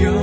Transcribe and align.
영 0.00 0.17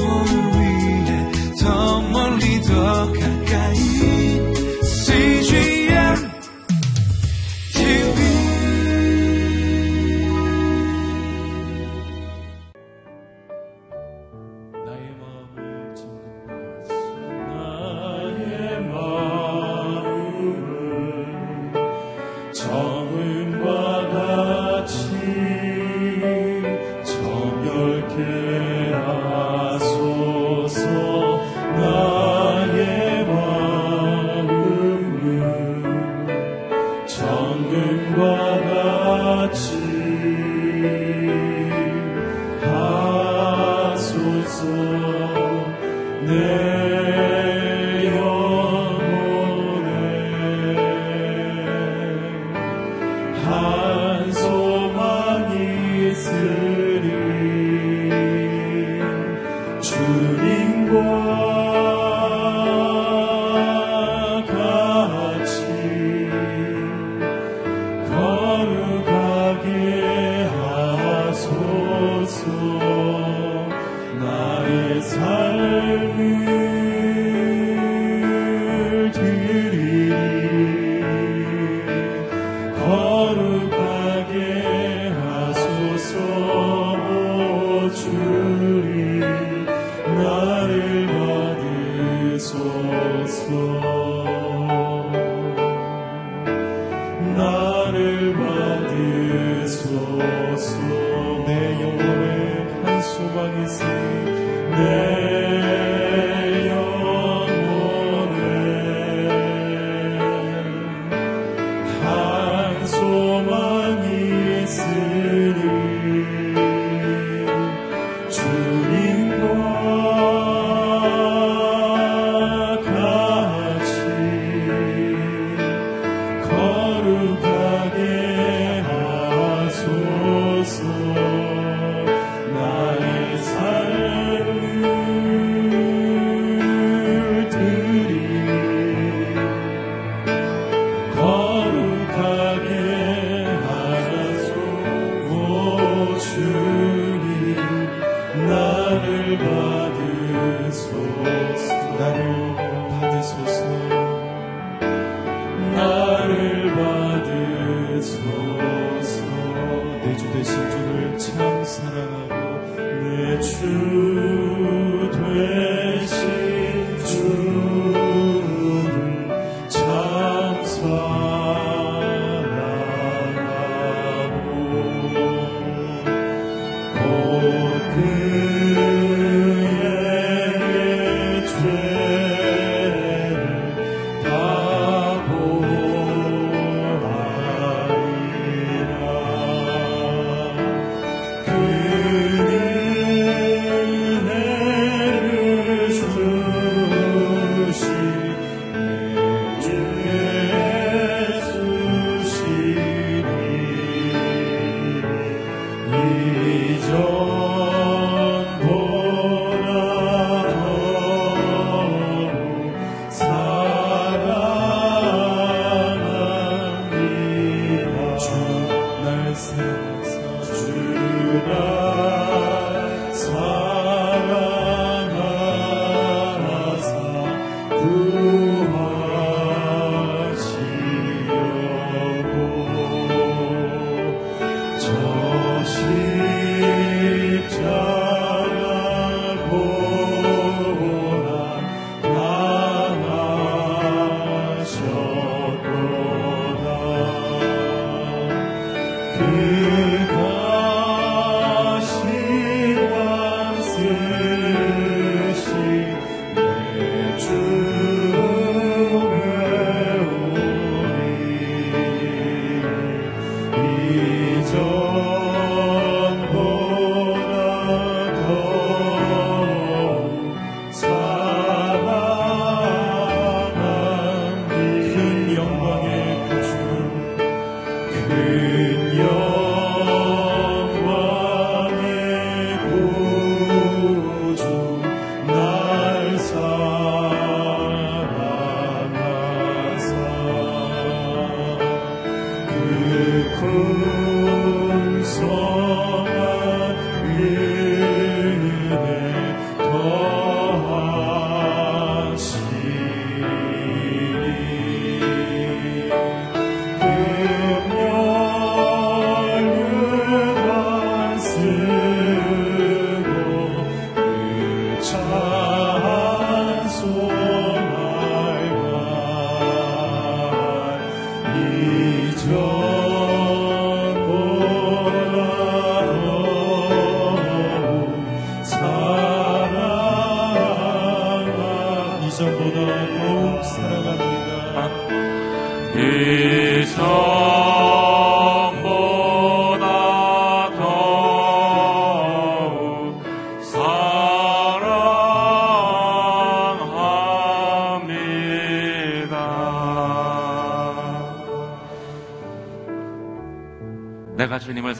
나 149.37 149.74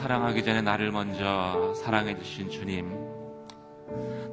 사랑하기 0.06 0.44
전에 0.44 0.62
나를 0.62 0.92
먼저 0.92 1.74
사랑해 1.74 2.16
주신 2.16 2.48
주님. 2.48 2.96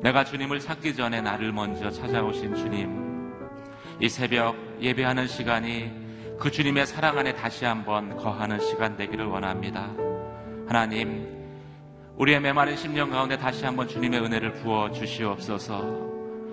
내가 0.03 0.23
주님을 0.23 0.61
찾기 0.61 0.95
전에 0.95 1.23
나를 1.23 1.51
먼저 1.51 1.91
찾아오신 1.91 2.55
주님. 2.57 3.33
이 3.99 4.07
새벽 4.07 4.55
예배하는 4.83 5.27
시간이 5.27 5.91
그 6.39 6.51
주님의 6.51 6.85
사랑 6.85 7.17
안에 7.17 7.33
다시 7.33 7.65
한번 7.65 8.19
거하는 8.19 8.61
시간 8.61 8.99
되기를 8.99 9.25
원합니다. 9.25 9.89
하나님, 10.69 11.27
우리의 12.19 12.39
메마른 12.41 12.77
심령 12.77 13.09
가운데 13.09 13.39
다시 13.39 13.65
한번 13.65 13.89
주님의 13.89 14.21
은혜를 14.21 14.53
부어 14.53 14.93
주시옵소서. 14.93 15.83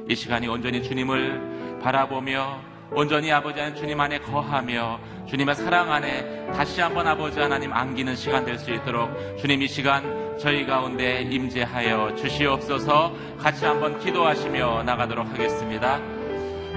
이 0.08 0.16
시간이 0.16 0.48
온전히 0.48 0.82
주님을 0.82 1.80
바라보며 1.84 2.69
온전히 2.92 3.32
아버지 3.32 3.60
하나님 3.60 3.80
주님 3.80 4.00
안에 4.00 4.20
거하며 4.20 5.00
주님의 5.28 5.56
사랑 5.56 5.92
안에 5.92 6.52
다시 6.54 6.82
한번 6.82 7.08
아버지 7.08 7.40
하나님 7.40 7.72
안기는 7.72 8.16
시간 8.16 8.46
될 8.46 8.58
수 8.58 8.72
있도록 8.72 9.10
주님 9.38 9.62
이 9.62 9.68
시간 9.68 10.38
저희 10.40 10.66
가운데 10.66 11.22
임재하여 11.22 12.16
주시옵소서 12.16 13.14
같이 13.40 13.66
한번 13.66 14.00
기도하시며 14.00 14.84
나가도록 14.84 15.28
하겠습니다. 15.30 16.19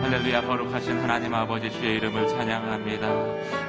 할렐루야 0.00 0.42
거룩하신 0.42 1.00
하나님 1.00 1.34
아버지 1.34 1.70
주의 1.70 1.96
이름을 1.96 2.28
찬양합니다. 2.28 3.08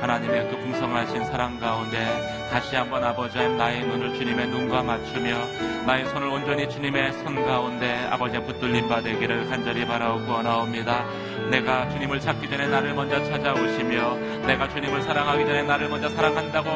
하나님의 0.02 0.50
그 0.50 0.58
풍성하신 0.58 1.26
사랑 1.26 1.60
가운데 1.60 2.50
다시 2.50 2.76
한번 2.76 3.04
아버지 3.04 3.38
하나님 3.38 3.58
나의 3.58 3.86
눈을 3.86 4.14
주님의 4.16 4.48
눈과 4.48 4.84
맞추며 4.84 5.86
나의 5.86 6.06
손을 6.08 6.28
온전히 6.28 6.70
주님의 6.70 7.14
손 7.14 7.46
가운데 7.46 8.08
아버지의 8.10 8.46
붙들림 8.46 8.88
받으기를 8.88 9.50
간절히 9.50 9.86
바라고 9.86 10.32
원하옵니다. 10.32 11.06
내가 11.50 11.90
주님을 11.90 12.20
찾기 12.20 12.50
전에 12.50 12.68
나를 12.68 12.94
먼저 12.94 13.24
찾아오시며 13.24 14.46
내가 14.48 14.70
주님을 14.70 15.02
사랑하기 15.02 15.46
전에 15.46 15.64
나를 15.64 15.90
먼저 15.90 16.10
사랑한다고 16.10 16.70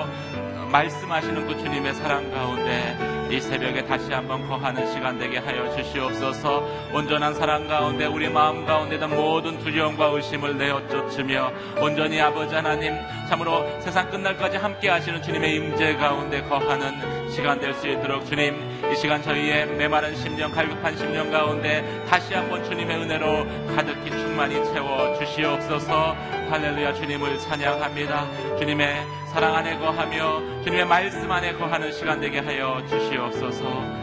말씀하시는 0.72 1.48
그 1.48 1.58
주님의 1.58 1.94
사랑 1.96 2.30
가운데 2.32 3.17
이 3.30 3.42
새벽에 3.42 3.84
다시 3.84 4.12
한번 4.14 4.48
거하는 4.48 4.90
시간 4.92 5.18
되게 5.18 5.38
하여 5.38 5.76
주시옵소서. 5.76 6.64
온전한 6.94 7.34
사랑 7.34 7.68
가운데 7.68 8.06
우리 8.06 8.30
마음 8.30 8.66
가운데 8.66 8.98
든 8.98 9.10
모든 9.10 9.60
두려움과 9.60 10.06
의심을 10.08 10.58
내어 10.58 10.88
쫓으며 10.88 11.52
온전히 11.82 12.22
아버지 12.22 12.56
하나님 12.56 12.96
참으로 13.28 13.66
세상 13.82 14.10
끝날까지 14.10 14.58
함께 14.58 14.90
하시는 14.90 15.22
주님의 15.22 15.56
임재 15.56 15.96
가운데 15.96 16.42
거하는 16.44 17.17
시간 17.30 17.60
될 17.60 17.74
수 17.74 17.88
있도록 17.88 18.26
주님 18.26 18.56
이 18.92 18.96
시간 18.96 19.22
저희의 19.22 19.68
메마른 19.68 20.16
심령 20.16 20.52
갈급한 20.52 20.98
심령 20.98 21.30
가운데 21.30 21.84
다시 22.10 22.34
한번 22.34 22.64
주님의 22.64 22.98
은혜로 22.98 23.46
가득히 23.76 24.10
충만히 24.10 24.56
채워 24.74 25.14
주시옵소서. 25.20 26.16
할렐루야 26.50 26.94
주님을 26.94 27.38
찬양합니다. 27.40 28.58
주님의 28.58 29.06
사랑 29.34 29.56
안에 29.56 29.78
거하며 29.78 30.64
주님의 30.64 30.86
말씀 30.86 31.30
안에 31.32 31.54
거하는 31.54 31.92
시간 31.92 32.20
되게 32.20 32.40
하여 32.40 32.82
주시옵소서 32.90 33.97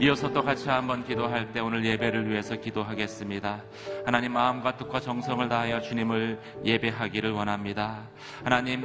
이어서 0.00 0.32
또 0.32 0.42
같이 0.42 0.68
한번 0.68 1.04
기도할 1.04 1.52
때 1.52 1.60
오늘 1.60 1.84
예배를 1.84 2.28
위해서 2.28 2.56
기도하겠습니다. 2.56 3.62
하나님 4.04 4.32
마음과 4.32 4.76
뜻과 4.76 5.00
정성을 5.00 5.48
다하여 5.48 5.80
주님을 5.80 6.40
예배하기를 6.64 7.30
원합니다. 7.30 8.02
하나님 8.42 8.82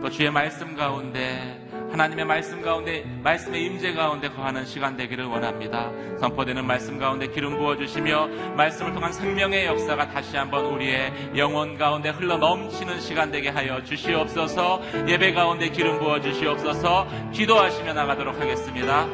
또 0.00 0.08
주의 0.08 0.30
말씀 0.30 0.74
가운데 0.76 1.68
하나님의 1.90 2.24
말씀 2.24 2.62
가운데 2.62 3.04
말씀의 3.22 3.64
임재 3.66 3.92
가운데 3.92 4.28
거하는 4.30 4.64
시간 4.64 4.96
되기를 4.96 5.26
원합니다. 5.26 5.90
선포되는 6.18 6.64
말씀 6.64 6.98
가운데 6.98 7.26
기름 7.26 7.58
부어 7.58 7.76
주시며 7.76 8.28
말씀을 8.56 8.92
통한 8.94 9.12
생명의 9.12 9.66
역사가 9.66 10.08
다시 10.08 10.36
한번 10.36 10.64
우리의 10.66 11.12
영혼 11.36 11.76
가운데 11.76 12.10
흘러 12.10 12.38
넘치는 12.38 13.00
시간 13.00 13.30
되게 13.30 13.48
하여 13.50 13.82
주시옵소서. 13.84 14.80
예배 15.08 15.34
가운데 15.34 15.68
기름 15.68 15.98
부어 15.98 16.20
주시옵소서. 16.20 17.06
기도하시며 17.32 17.92
나가도록 17.92 18.40
하겠습니다. 18.40 19.06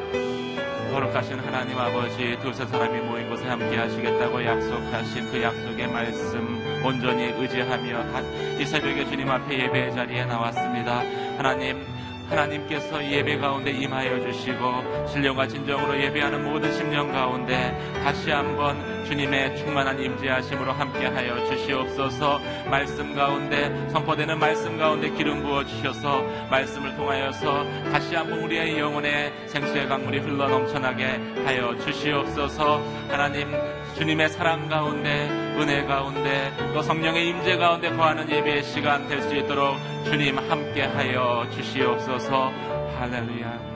거룩하신 0.89 1.39
하나님 1.39 1.77
아버지 1.77 2.37
두세 2.41 2.65
사람이 2.65 2.99
모인 3.01 3.29
곳에 3.29 3.45
함께 3.47 3.77
하시겠다고 3.77 4.43
약속하신 4.43 5.31
그 5.31 5.41
약속의 5.41 5.87
말씀 5.87 6.83
온전히 6.83 7.25
의지하며 7.25 8.59
이 8.59 8.65
새벽에 8.65 9.05
주님 9.05 9.29
앞에 9.29 9.65
예배의 9.65 9.93
자리에 9.93 10.25
나왔습니다. 10.25 10.99
하나님 11.37 11.85
하나님께서 12.29 13.03
예배 13.03 13.37
가운데 13.37 13.71
임하여 13.71 14.21
주시고 14.21 15.07
신령과 15.07 15.47
진정으로 15.47 15.99
예배하는 15.99 16.43
모든 16.43 16.71
심령 16.73 17.11
가운데 17.11 17.75
다시 18.03 18.31
한번 18.31 19.03
주님의 19.05 19.57
충만한 19.57 19.99
임재하심으로 19.99 20.71
함께하여 20.71 21.45
주시옵소서. 21.47 22.39
말씀 22.69 23.15
가운데 23.15 23.89
선포되는 23.89 24.37
말씀 24.37 24.77
가운데 24.77 25.09
기름 25.09 25.41
부어 25.41 25.65
주셔서 25.65 26.21
말씀을 26.49 26.95
통하여서 26.95 27.65
다시 27.91 28.15
한번 28.15 28.39
우리의 28.43 28.77
영혼에 28.77 29.33
생수의 29.47 29.87
강물이 29.87 30.19
흘러 30.19 30.47
넘쳐나게 30.47 31.05
하여 31.43 31.75
주시옵소서. 31.77 32.81
하나님 33.09 33.51
주님의 33.95 34.29
사랑 34.29 34.69
가운데 34.69 35.48
은혜 35.59 35.83
가운데 35.83 36.51
또 36.73 36.81
성령의 36.81 37.27
임재 37.27 37.57
가운데 37.57 37.89
거하는 37.91 38.29
예배의 38.29 38.63
시간 38.63 39.07
될 39.07 39.21
수 39.21 39.35
있도록 39.35 39.75
주님 40.05 40.37
함께하여 40.37 41.49
주시옵소서 41.51 42.49
할렐루야 42.97 43.69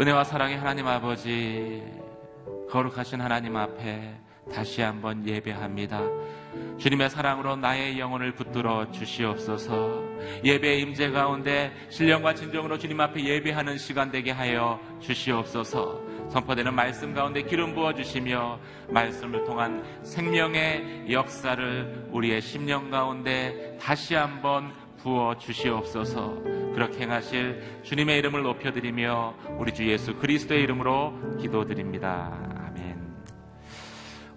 은혜와 0.00 0.24
사랑의 0.24 0.56
하나님 0.56 0.86
아버지 0.86 1.82
거룩하신 2.70 3.20
하나님 3.20 3.56
앞에 3.56 4.14
다시 4.54 4.80
한번 4.80 5.26
예배합니다. 5.26 6.00
주님의 6.78 7.10
사랑으로 7.10 7.56
나의 7.56 7.98
영혼을 7.98 8.32
붙들어 8.32 8.90
주시옵소서. 8.90 10.02
예배의 10.44 10.80
임재 10.82 11.10
가운데 11.10 11.72
신령과 11.90 12.34
진정으로 12.34 12.78
주님 12.78 13.00
앞에 13.00 13.22
예배하는 13.22 13.76
시간 13.76 14.10
되게 14.10 14.30
하여 14.30 14.80
주시옵소서. 15.00 16.00
선포되는 16.30 16.72
말씀 16.72 17.12
가운데 17.12 17.42
기름 17.42 17.74
부어 17.74 17.92
주시며 17.92 18.60
말씀을 18.88 19.44
통한 19.44 19.84
생명의 20.04 21.10
역사를 21.10 22.08
우리의 22.12 22.40
심령 22.40 22.90
가운데 22.90 23.76
다시 23.80 24.14
한번 24.14 24.72
부어 24.98 25.36
주시옵소서. 25.38 26.42
그렇게 26.74 27.00
행하실 27.00 27.82
주님의 27.82 28.18
이름을 28.18 28.42
높여드리며 28.42 29.34
우리 29.58 29.74
주 29.74 29.88
예수 29.88 30.14
그리스도의 30.16 30.62
이름으로 30.62 31.36
기도드립니다. 31.38 32.30
아멘. 32.66 33.24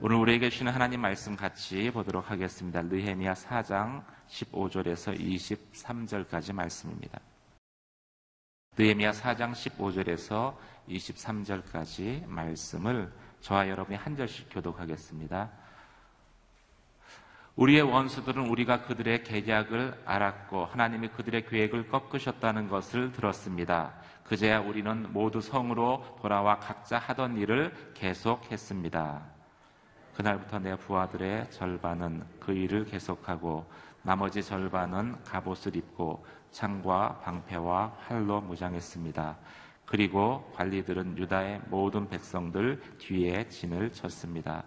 오늘 0.02 0.16
우리에게 0.16 0.50
주시는 0.50 0.72
하나님 0.72 1.02
말씀 1.02 1.36
같이 1.36 1.92
보도록 1.92 2.32
하겠습니다. 2.32 2.82
느헤미야 2.82 3.34
4장 3.34 4.04
15절에서 4.30 5.20
23절까지 5.20 6.54
말씀입니다. 6.54 7.20
느헤미야 8.76 9.12
4장 9.12 9.52
15절에서 9.52 10.56
23절까지 10.90 12.26
말씀을 12.26 13.14
저와 13.40 13.70
여러분이 13.70 13.96
한 13.96 14.18
절씩 14.18 14.48
교독하겠습니다. 14.50 15.52
우리의 17.56 17.84
원수들은 17.84 18.50
우리가 18.50 18.86
그들의 18.86 19.24
계략을 19.26 20.02
알았고 20.06 20.66
하나님이 20.66 21.10
그들의 21.10 21.46
계획을 21.46 21.90
꺾으셨다는 21.90 22.68
것을 22.68 23.12
들었습니다. 23.12 23.94
그제야 24.24 24.60
우리는 24.60 25.14
모두 25.14 25.40
성으로 25.40 26.18
돌아와 26.20 26.58
각자 26.58 26.98
하던 26.98 27.38
일을 27.38 27.72
계속했습니다. 27.94 29.22
그날부터 30.16 30.58
내 30.58 30.76
부하들의 30.76 31.52
절반은 31.52 32.24
그 32.40 32.54
일을 32.54 32.86
계속하고 32.86 33.70
나머지 34.02 34.42
절반은 34.42 35.24
갑옷을 35.24 35.76
입고 35.76 36.26
창과 36.54 37.20
방패와 37.24 37.98
활로 38.08 38.40
무장했습니다. 38.40 39.38
그리고 39.86 40.50
관리들은 40.56 41.18
유다의 41.18 41.62
모든 41.68 42.08
백성들 42.08 42.82
뒤에 43.00 43.48
진을 43.50 43.92
쳤습니다. 43.92 44.64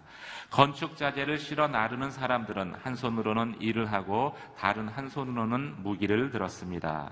건축 0.51 0.95
자재를 0.95 1.37
실어 1.39 1.67
나르는 1.67 2.11
사람들은 2.11 2.75
한 2.75 2.95
손으로는 2.95 3.59
일을 3.59 3.91
하고 3.91 4.35
다른 4.55 4.87
한 4.87 5.09
손으로는 5.09 5.81
무기를 5.81 6.29
들었습니다. 6.29 7.11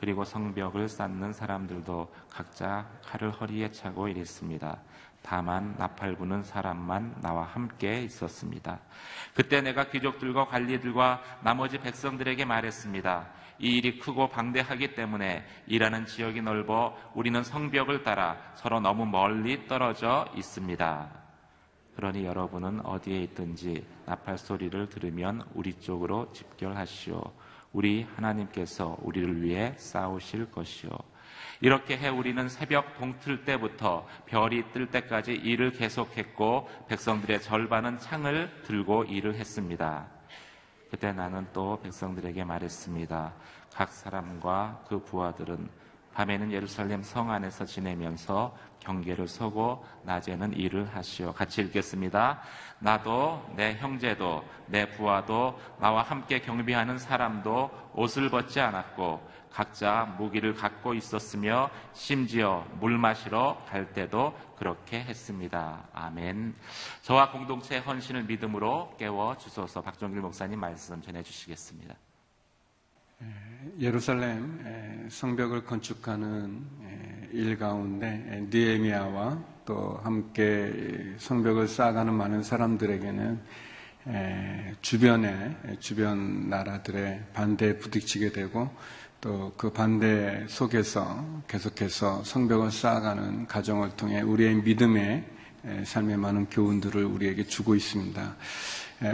그리고 0.00 0.24
성벽을 0.24 0.88
쌓는 0.88 1.32
사람들도 1.32 2.14
각자 2.30 2.88
칼을 3.04 3.32
허리에 3.32 3.72
차고 3.72 4.08
일했습니다. 4.08 4.78
다만 5.22 5.74
나팔 5.78 6.16
부는 6.16 6.42
사람만 6.42 7.16
나와 7.20 7.44
함께 7.44 8.02
있었습니다. 8.02 8.80
그때 9.34 9.60
내가 9.60 9.90
귀족들과 9.90 10.46
관리들과 10.46 11.22
나머지 11.42 11.78
백성들에게 11.78 12.44
말했습니다. 12.44 13.28
이 13.60 13.76
일이 13.76 13.98
크고 13.98 14.28
방대하기 14.28 14.94
때문에 14.94 15.44
일하는 15.66 16.06
지역이 16.06 16.42
넓어 16.42 16.96
우리는 17.14 17.42
성벽을 17.42 18.04
따라 18.04 18.36
서로 18.54 18.80
너무 18.80 19.04
멀리 19.04 19.66
떨어져 19.66 20.26
있습니다. 20.36 21.10
그러니 21.96 22.24
여러분은 22.24 22.86
어디에 22.86 23.18
있든지 23.24 23.84
나팔 24.06 24.38
소리를 24.38 24.88
들으면 24.88 25.42
우리 25.54 25.74
쪽으로 25.74 26.30
집결하시오. 26.32 27.20
우리 27.72 28.06
하나님께서 28.14 28.96
우리를 29.02 29.42
위해 29.42 29.74
싸우실 29.76 30.52
것이오. 30.52 30.90
이렇게 31.60 31.96
해 31.98 32.08
우리는 32.08 32.48
새벽 32.48 32.98
동틀 32.98 33.44
때부터 33.44 34.06
별이 34.26 34.70
뜰 34.72 34.90
때까지 34.90 35.32
일을 35.32 35.72
계속했고 35.72 36.68
백성들의 36.88 37.42
절반은 37.42 37.98
창을 37.98 38.62
들고 38.64 39.04
일을 39.04 39.34
했습니다. 39.34 40.06
그때 40.90 41.12
나는 41.12 41.46
또 41.52 41.80
백성들에게 41.82 42.44
말했습니다. 42.44 43.32
각 43.74 43.92
사람과 43.92 44.84
그 44.88 45.02
부하들은 45.02 45.68
밤에는 46.14 46.50
예루살렘 46.50 47.02
성 47.02 47.30
안에서 47.30 47.64
지내면서 47.64 48.56
경계를 48.80 49.28
서고 49.28 49.84
낮에는 50.02 50.52
일을 50.54 50.88
하시오. 50.92 51.32
같이 51.32 51.60
읽겠습니다. 51.62 52.40
나도 52.80 53.44
내 53.54 53.76
형제도 53.76 54.42
내 54.66 54.88
부하도 54.90 55.60
나와 55.78 56.02
함께 56.02 56.40
경비하는 56.40 56.98
사람도 56.98 57.70
옷을 57.94 58.30
벗지 58.30 58.58
않았고 58.58 59.20
각자 59.52 60.14
무기를 60.18 60.54
갖고 60.54 60.94
있었으며 60.94 61.70
심지어 61.92 62.66
물 62.80 62.98
마시러 62.98 63.62
갈 63.68 63.92
때도 63.92 64.34
그렇게 64.56 65.00
했습니다. 65.00 65.88
아멘. 65.92 66.54
저와 67.02 67.30
공동체 67.30 67.78
헌신을 67.78 68.24
믿음으로 68.24 68.94
깨워 68.98 69.36
주소서 69.36 69.82
박종길 69.82 70.20
목사님 70.20 70.58
말씀 70.60 71.00
전해 71.02 71.22
주시겠습니다. 71.22 71.94
예루살렘 73.80 75.08
성벽을 75.10 75.64
건축하는 75.64 76.64
일 77.32 77.58
가운데 77.58 78.46
니에미아와 78.52 79.42
또 79.64 80.00
함께 80.02 81.14
성벽을 81.18 81.68
쌓아가는 81.68 82.14
많은 82.14 82.42
사람들에게는 82.42 83.40
주변에 84.80 85.56
주변 85.80 86.48
나라들의 86.48 87.24
반대에 87.34 87.78
부딪히게 87.78 88.32
되고 88.32 88.70
또 89.20 89.52
그 89.56 89.70
반대 89.70 90.44
속에서 90.48 91.24
계속해서 91.48 92.22
성벽을 92.22 92.70
쌓아가는 92.70 93.46
가정을 93.48 93.90
통해 93.96 94.20
우리의 94.20 94.54
믿음의 94.62 95.24
삶의 95.84 96.16
많은 96.16 96.46
교훈들을 96.46 97.04
우리에게 97.04 97.44
주고 97.44 97.74
있습니다. 97.74 98.36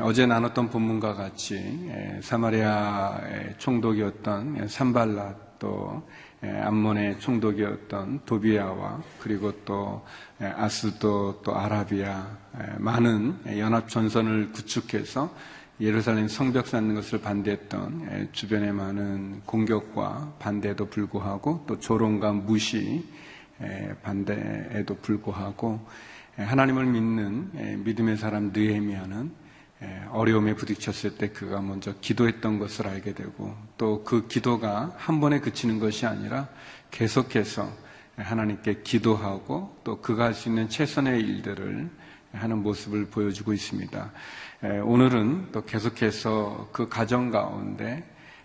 어제 0.02 0.26
나눴던 0.26 0.68
본문과 0.68 1.14
같이 1.14 1.90
사마리아의 2.20 3.54
총독이었던 3.56 4.68
산발라 4.68 5.34
또 5.58 6.06
암몬의 6.42 7.20
총독이었던 7.20 8.20
도비아와 8.26 9.02
그리고 9.20 9.52
또 9.64 10.04
아스도 10.38 11.40
또 11.42 11.56
아라비아 11.56 12.26
많은 12.76 13.58
연합 13.58 13.88
전선을 13.88 14.52
구축해서 14.52 15.34
예루살렘 15.80 16.28
성벽 16.28 16.68
쌓는 16.68 16.94
것을 16.94 17.20
반대했던 17.20 18.28
주변의 18.32 18.72
많은 18.72 19.42
공격과 19.44 20.34
반대에도 20.38 20.88
불구하고 20.88 21.64
또 21.66 21.80
조롱과 21.80 22.32
무시 22.32 23.04
반대에도 24.02 24.94
불구하고 24.96 25.84
하나님을 26.36 26.86
믿는 26.86 27.82
믿음의 27.84 28.16
사람 28.18 28.52
느헤미야는 28.52 29.44
어려움에 30.12 30.54
부딪혔을 30.54 31.18
때 31.18 31.30
그가 31.30 31.60
먼저 31.60 31.92
기도했던 32.00 32.58
것을 32.58 32.86
알게 32.86 33.14
되고 33.14 33.54
또 33.76 34.04
그 34.04 34.28
기도가 34.28 34.94
한 34.96 35.20
번에 35.20 35.40
그치는 35.40 35.80
것이 35.80 36.06
아니라 36.06 36.48
계속해서 36.92 37.68
하나님께 38.16 38.82
기도하고 38.84 39.76
또 39.82 40.00
그가 40.00 40.24
할 40.26 40.34
수 40.34 40.48
있는 40.48 40.68
최선의 40.68 41.20
일들을 41.20 41.90
하는 42.32 42.62
모습을 42.62 43.06
보여주고 43.06 43.52
있습니다. 43.52 44.12
오늘은 44.64 45.52
또 45.52 45.62
계속해서 45.62 46.70
그 46.72 46.88
가정 46.88 47.30
가운데 47.30 48.02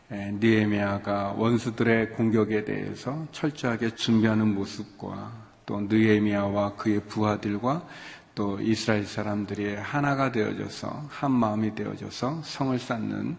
느에미아가 0.10 1.32
원수들의 1.38 2.10
공격에 2.12 2.66
대해서 2.66 3.26
철저하게 3.32 3.96
준비하는 3.96 4.54
모습과 4.54 5.32
또 5.66 5.80
느에미아와 5.80 6.76
그의 6.76 7.00
부하들과 7.06 7.88
또 8.36 8.60
이스라엘 8.60 9.06
사람들이 9.06 9.76
하나가 9.76 10.30
되어져서 10.30 11.06
한 11.08 11.32
마음이 11.32 11.74
되어져서 11.74 12.42
성을 12.44 12.78
쌓는 12.78 13.38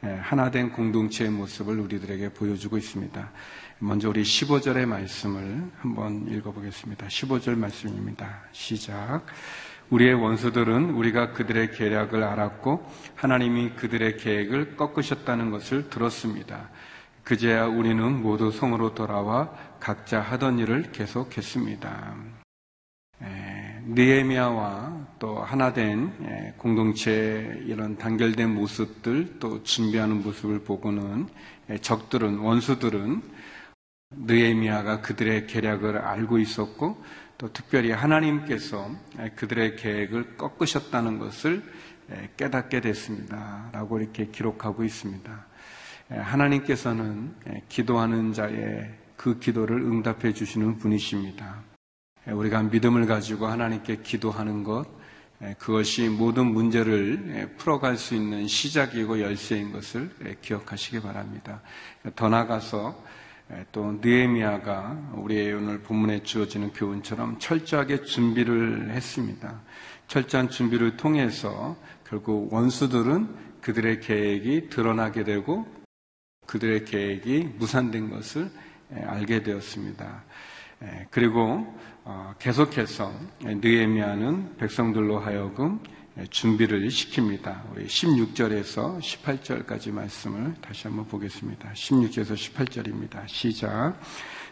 하나된 0.00 0.72
공동체의 0.72 1.30
모습을 1.30 1.78
우리들에게 1.80 2.30
보여주고 2.30 2.78
있습니다. 2.78 3.30
먼저 3.78 4.08
우리 4.08 4.22
15절의 4.22 4.86
말씀을 4.86 5.70
한번 5.80 6.26
읽어보겠습니다. 6.28 7.08
15절 7.08 7.58
말씀입니다. 7.58 8.40
시작. 8.52 9.26
우리의 9.92 10.14
원수들은 10.14 10.94
우리가 10.94 11.32
그들의 11.32 11.72
계략을 11.72 12.22
알았고 12.22 12.82
하나님이 13.14 13.72
그들의 13.72 14.16
계획을 14.16 14.76
꺾으셨다는 14.78 15.50
것을 15.50 15.90
들었습니다. 15.90 16.70
그제야 17.22 17.66
우리는 17.66 18.22
모두 18.22 18.50
성으로 18.50 18.94
돌아와 18.94 19.52
각자 19.78 20.20
하던 20.20 20.58
일을 20.60 20.92
계속했습니다. 20.92 22.14
느에미아와 23.84 25.08
또 25.18 25.40
하나된 25.40 26.54
공동체 26.56 27.62
이런 27.66 27.98
단결된 27.98 28.54
모습들 28.54 29.38
또 29.40 29.62
준비하는 29.62 30.22
모습을 30.22 30.60
보고는 30.60 31.28
적들은 31.82 32.38
원수들은 32.38 33.20
느에미아가 34.14 35.02
그들의 35.02 35.46
계략을 35.46 35.98
알고 35.98 36.38
있었고 36.38 37.02
또 37.42 37.52
특별히 37.52 37.90
하나님께서 37.90 38.88
그들의 39.34 39.74
계획을 39.74 40.36
꺾으셨다는 40.36 41.18
것을 41.18 41.60
깨닫게 42.36 42.80
됐습니다. 42.80 43.68
라고 43.72 43.98
이렇게 43.98 44.28
기록하고 44.28 44.84
있습니다. 44.84 45.46
하나님께서는 46.08 47.34
기도하는 47.68 48.32
자의 48.32 48.94
그 49.16 49.40
기도를 49.40 49.80
응답해 49.80 50.32
주시는 50.32 50.78
분이십니다. 50.78 51.64
우리가 52.26 52.62
믿음을 52.62 53.06
가지고 53.06 53.48
하나님께 53.48 54.02
기도하는 54.04 54.62
것, 54.62 54.86
그것이 55.58 56.08
모든 56.08 56.46
문제를 56.46 57.56
풀어갈 57.58 57.96
수 57.96 58.14
있는 58.14 58.46
시작이고 58.46 59.20
열쇠인 59.20 59.72
것을 59.72 60.10
기억하시기 60.42 61.00
바랍니다. 61.00 61.60
더 62.14 62.28
나아가서 62.28 63.04
또 63.70 63.92
느에미아가 64.00 65.12
우리의 65.14 65.52
오늘 65.52 65.80
본문에 65.80 66.22
주어지는 66.22 66.72
교훈처럼 66.72 67.38
철저하게 67.38 68.02
준비를 68.02 68.90
했습니다. 68.90 69.60
철저한 70.08 70.48
준비를 70.48 70.96
통해서 70.96 71.76
결국 72.04 72.52
원수들은 72.52 73.60
그들의 73.60 74.00
계획이 74.00 74.68
드러나게 74.68 75.24
되고 75.24 75.66
그들의 76.46 76.84
계획이 76.84 77.50
무산된 77.58 78.10
것을 78.10 78.50
알게 78.90 79.42
되었습니다. 79.42 80.24
그리고 81.10 81.74
어, 82.04 82.34
계속해서 82.38 83.12
느에미아는 83.40 84.56
백성들로 84.56 85.20
하여금 85.20 85.80
준비를 86.30 86.86
시킵니다. 86.88 87.62
우리 87.72 87.86
16절에서 87.86 89.00
18절까지 89.00 89.92
말씀을 89.92 90.54
다시 90.60 90.86
한번 90.86 91.06
보겠습니다. 91.06 91.72
16절에서 91.72 92.34
18절입니다. 92.34 93.26
시작. 93.26 93.98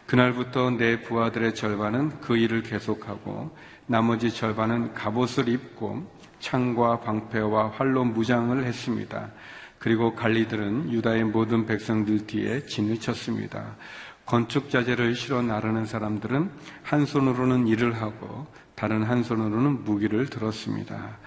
그날부터 0.07 0.71
내 0.71 1.02
부하들의 1.02 1.55
절반은 1.55 2.21
그 2.21 2.38
일을 2.38 2.62
계속하고 2.62 3.55
나머지 3.87 4.33
절반은 4.33 4.95
갑옷을 4.95 5.50
입고 5.50 6.11
창과 6.38 7.00
방패와 7.00 7.73
활로 7.73 8.05
무장을 8.05 8.64
했습니다. 8.64 9.31
그리고 9.79 10.14
관리들은 10.14 10.90
유다의 10.90 11.25
모든 11.25 11.67
백성들 11.67 12.26
뒤에 12.26 12.64
진을 12.64 13.00
쳤습니다. 13.00 13.76
건축 14.25 14.71
자재를 14.71 15.14
실어 15.14 15.43
나르는 15.43 15.85
사람들은 15.85 16.50
한 16.85 17.05
손으로는 17.05 17.67
일을 17.67 18.00
하고 18.00 18.47
다른 18.81 19.02
한 19.02 19.23
손으로는 19.23 19.85
무기를 19.85 20.26
들었습니다. 20.29 21.19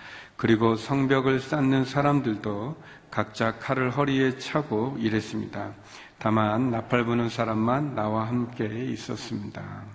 그리고 0.43 0.75
성벽을 0.75 1.39
쌓는 1.39 1.85
사람들도 1.85 2.75
각자 3.09 3.57
칼을 3.59 3.91
허리에 3.91 4.39
차고 4.39 4.97
일했습니다. 4.99 5.71
다만 6.17 6.69
나팔 6.69 7.05
부는 7.05 7.29
사람만 7.29 7.95
나와 7.95 8.27
함께 8.27 8.65
있었습니다. 8.65 9.85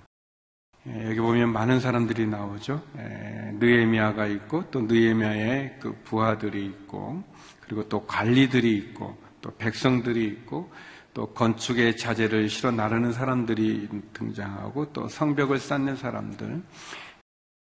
예, 0.86 1.04
여기 1.04 1.20
보면 1.20 1.52
많은 1.52 1.80
사람들이 1.80 2.26
나오죠. 2.26 2.82
예, 2.96 3.52
느에미아가 3.60 4.26
있고 4.26 4.64
또 4.70 4.80
느에미아의 4.80 5.80
그 5.80 5.94
부하들이 6.04 6.64
있고 6.64 7.22
그리고 7.60 7.86
또 7.86 8.06
관리들이 8.06 8.74
있고 8.74 9.18
또 9.42 9.54
백성들이 9.54 10.24
있고 10.28 10.72
또 11.12 11.26
건축의 11.26 11.98
자재를 11.98 12.48
실어 12.48 12.70
나르는 12.70 13.12
사람들이 13.12 13.86
등장하고 14.14 14.94
또 14.94 15.08
성벽을 15.08 15.58
쌓는 15.58 15.96
사람들. 15.96 16.62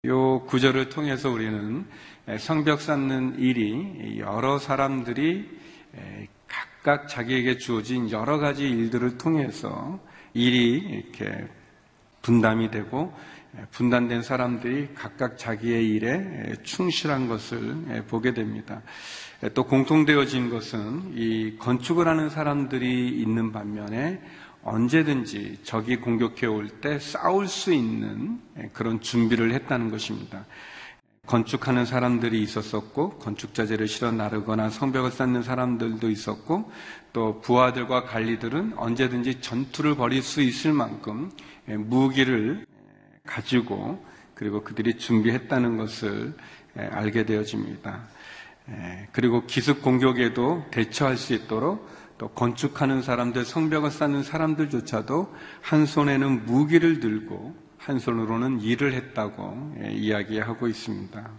요 0.07 0.43
구절을 0.45 0.89
통해서 0.89 1.29
우리는 1.29 1.85
성벽 2.39 2.81
쌓는 2.81 3.39
일이 3.39 4.17
여러 4.19 4.57
사람들이 4.57 5.49
각각 6.47 7.07
자기에게 7.09 7.57
주어진 7.57 8.09
여러 8.11 8.37
가지 8.37 8.69
일들을 8.69 9.17
통해서 9.17 9.99
일이 10.33 10.77
이렇게 10.77 11.47
분담이 12.21 12.71
되고 12.71 13.13
분단된 13.71 14.21
사람들이 14.21 14.89
각각 14.95 15.37
자기의 15.37 15.89
일에 15.89 16.53
충실한 16.63 17.27
것을 17.27 18.05
보게 18.07 18.33
됩니다. 18.33 18.81
또 19.53 19.65
공통되어진 19.65 20.49
것은 20.49 21.13
이 21.15 21.57
건축을 21.59 22.07
하는 22.07 22.29
사람들이 22.29 23.09
있는 23.09 23.51
반면에 23.51 24.21
언제든지 24.67 25.59
적이 25.63 25.97
공격해 25.97 26.45
올 26.45 26.67
때 26.81 26.99
싸울 26.99 27.47
수 27.47 27.73
있는 27.73 28.41
그런 28.73 28.99
준비를 28.99 29.53
했다는 29.53 29.89
것입니다. 29.89 30.45
건축하는 31.25 31.85
사람들이 31.85 32.41
있었었고 32.41 33.17
건축자재를 33.19 33.87
실어 33.87 34.11
나르거나 34.11 34.69
성벽을 34.69 35.11
쌓는 35.11 35.43
사람들도 35.43 36.09
있었고 36.09 36.71
또 37.13 37.39
부하들과 37.41 38.03
관리들은 38.03 38.73
언제든지 38.77 39.41
전투를 39.41 39.95
벌일 39.95 40.21
수 40.21 40.41
있을 40.41 40.73
만큼 40.73 41.31
예, 41.69 41.75
무기를 41.77 42.65
가지고 43.25 44.05
그리고 44.35 44.63
그들이 44.63 44.97
준비했다는 44.97 45.77
것을 45.77 46.33
예, 46.77 46.81
알게 46.81 47.25
되어집니다. 47.25 48.07
예, 48.69 49.07
그리고 49.13 49.45
기습 49.45 49.81
공격에도 49.81 50.65
대처할 50.71 51.17
수 51.17 51.33
있도록 51.33 51.89
또 52.17 52.29
건축하는 52.29 53.01
사람들, 53.01 53.45
성벽을 53.45 53.91
쌓는 53.91 54.23
사람들조차도 54.23 55.33
한 55.61 55.85
손에는 55.85 56.45
무기를 56.45 56.99
들고 56.99 57.55
한 57.77 57.99
손으로는 57.99 58.61
일을 58.61 58.93
했다고 58.93 59.75
예, 59.83 59.91
이야기하고 59.91 60.67
있습니다. 60.67 61.29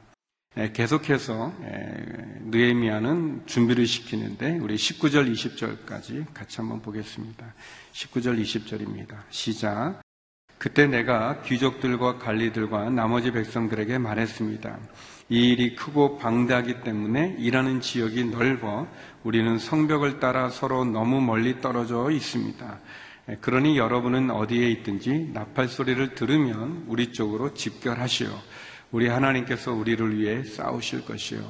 예, 0.58 0.73
계속해서 0.73 1.52
예, 1.62 2.40
느에미아는 2.44 3.42
준비를 3.47 3.87
시키는데 3.87 4.58
우리 4.58 4.76
19절 4.76 5.30
20절까지 5.32 6.32
같이 6.32 6.56
한번 6.58 6.80
보겠습니다. 6.80 7.54
19절 7.92 8.40
20절입니다. 8.40 9.16
시작. 9.30 10.00
그때 10.58 10.86
내가 10.86 11.40
귀족들과 11.42 12.18
관리들과 12.18 12.90
나머지 12.90 13.30
백성들에게 13.30 13.98
말했습니다. 13.98 14.78
이 15.30 15.50
일이 15.50 15.76
크고 15.76 16.18
방대하기 16.18 16.80
때문에 16.82 17.36
일하는 17.38 17.80
지역이 17.80 18.24
넓어 18.24 18.88
우리는 19.22 19.58
성벽을 19.58 20.20
따라 20.20 20.48
서로 20.48 20.84
너무 20.84 21.20
멀리 21.20 21.60
떨어져 21.60 22.10
있습니다. 22.10 22.80
예, 23.28 23.36
그러니 23.36 23.76
여러분은 23.76 24.30
어디에 24.30 24.68
있든지 24.70 25.30
나팔 25.34 25.68
소리를 25.68 26.14
들으면 26.14 26.84
우리 26.88 27.12
쪽으로 27.12 27.54
집결하시오. 27.54 28.28
우리 28.90 29.06
하나님께서 29.08 29.72
우리를 29.72 30.18
위해 30.18 30.42
싸우실 30.42 31.04
것이요. 31.04 31.40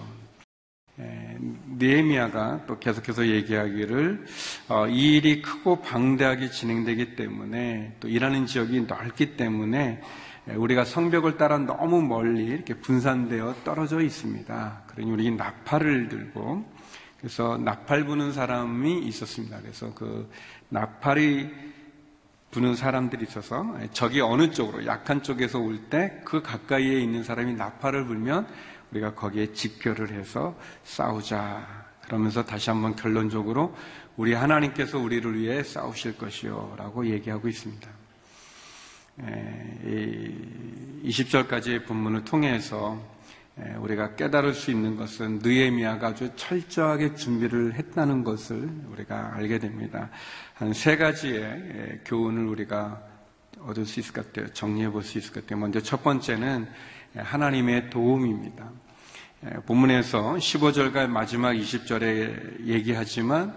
예, 1.80 1.87
니에미아가 1.87 2.64
또 2.66 2.78
계속해서 2.78 3.26
얘기하기를 3.28 4.26
어, 4.68 4.87
이 4.88 5.16
일이 5.16 5.42
크고 5.42 5.80
방대하게 5.82 6.50
진행되기 6.50 7.16
때문에 7.16 7.97
또 8.00 8.08
일하는 8.08 8.47
지역이 8.47 8.82
넓기 8.82 9.37
때문에 9.37 10.00
예, 10.49 10.54
우리가 10.54 10.85
성벽을 10.85 11.37
따라 11.37 11.58
너무 11.58 12.02
멀리 12.02 12.47
이렇게 12.47 12.75
분산되어 12.75 13.57
떨어져 13.64 14.00
있습니다. 14.00 14.83
그러니 14.88 15.11
우리 15.11 15.31
나팔을 15.31 16.09
들고 16.09 16.64
그래서 17.18 17.59
나팔 17.59 18.05
부는 18.05 18.33
사람이 18.33 19.00
있었습니다. 19.00 19.59
그래서 19.61 19.92
그 19.94 20.31
나팔이 20.68 21.50
부는 22.50 22.76
사람들이 22.76 23.24
있어서 23.29 23.76
적이 23.92 24.22
어느 24.22 24.50
쪽으로 24.50 24.87
약한 24.87 25.22
쪽에서 25.22 25.59
올 25.59 25.79
때 25.90 26.22
그 26.24 26.40
가까이에 26.42 26.98
있는 27.00 27.22
사람이 27.22 27.55
나팔을 27.55 28.07
불면 28.07 28.46
우리가 28.92 29.14
거기에 29.14 29.53
집결을 29.53 30.11
해서 30.11 30.59
싸우자. 30.85 31.87
그러면서 32.03 32.44
다시 32.44 32.70
한번 32.70 32.96
결론적으로 32.96 33.74
우리 34.16 34.33
하나님께서 34.33 34.98
우리를 34.98 35.38
위해 35.38 35.62
싸우실 35.62 36.16
것이요. 36.18 36.74
라고 36.79 37.07
얘기하고 37.07 37.48
있습니다. 37.48 37.88
20절까지의 41.05 41.87
본문을 41.87 42.24
통해서 42.24 43.01
우리가 43.79 44.14
깨달을 44.14 44.55
수 44.55 44.70
있는 44.70 44.96
것은 44.96 45.40
느에미아가 45.42 46.09
아주 46.09 46.31
철저하게 46.37 47.14
준비를 47.16 47.74
했다는 47.74 48.22
것을 48.24 48.70
우리가 48.92 49.35
알게 49.35 49.59
됩니다. 49.59 50.11
한 50.55 50.72
세 50.72 50.96
가지의 50.96 52.03
교훈을 52.05 52.46
우리가 52.46 53.03
얻을 53.61 53.85
수 53.85 53.98
있을 54.01 54.12
것 54.12 54.27
같아요. 54.27 54.53
정리해 54.53 54.88
볼 54.90 55.03
수 55.03 55.18
있을 55.18 55.33
것 55.33 55.42
같아요. 55.44 55.59
먼저 55.59 55.81
첫 55.81 56.03
번째는 56.05 56.68
하나님의 57.16 57.90
도움입니다. 57.90 58.71
본문에서 59.66 60.35
15절과 60.35 61.09
마지막 61.09 61.53
20절에 61.53 62.66
얘기하지만 62.66 63.57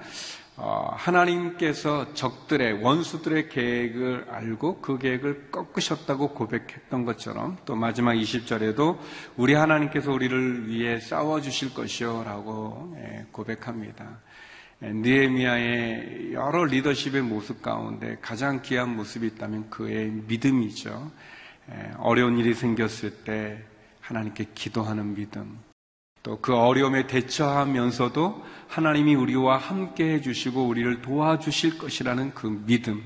어, 0.63 0.93
하나님께서 0.95 2.13
적들의 2.13 2.83
원수들의 2.83 3.49
계획을 3.49 4.27
알고 4.29 4.81
그 4.81 4.99
계획을 4.99 5.49
꺾으셨다고 5.49 6.35
고백했던 6.35 7.03
것처럼 7.05 7.57
또 7.65 7.75
마지막 7.75 8.13
20절에도 8.13 8.99
우리 9.37 9.55
하나님께서 9.55 10.11
우리를 10.11 10.67
위해 10.67 10.99
싸워 10.99 11.41
주실 11.41 11.73
것이요라고 11.73 12.95
예, 12.97 13.25
고백합니다. 13.31 14.19
예, 14.83 14.91
느헤미야의 14.93 16.33
여러 16.33 16.65
리더십의 16.65 17.23
모습 17.23 17.63
가운데 17.63 18.17
가장 18.21 18.61
귀한 18.61 18.95
모습이 18.95 19.25
있다면 19.27 19.71
그의 19.71 20.11
믿음이죠. 20.27 21.11
예, 21.73 21.91
어려운 21.97 22.37
일이 22.37 22.53
생겼을 22.53 23.23
때 23.23 23.63
하나님께 24.01 24.47
기도하는 24.53 25.13
믿음, 25.15 25.59
또 26.23 26.37
그 26.41 26.55
어려움에 26.55 27.07
대처하면서도 27.07 28.45
하나님이 28.67 29.15
우리와 29.15 29.57
함께 29.57 30.13
해주시고 30.13 30.67
우리를 30.67 31.01
도와주실 31.01 31.77
것이라는 31.77 32.33
그 32.33 32.47
믿음, 32.65 33.03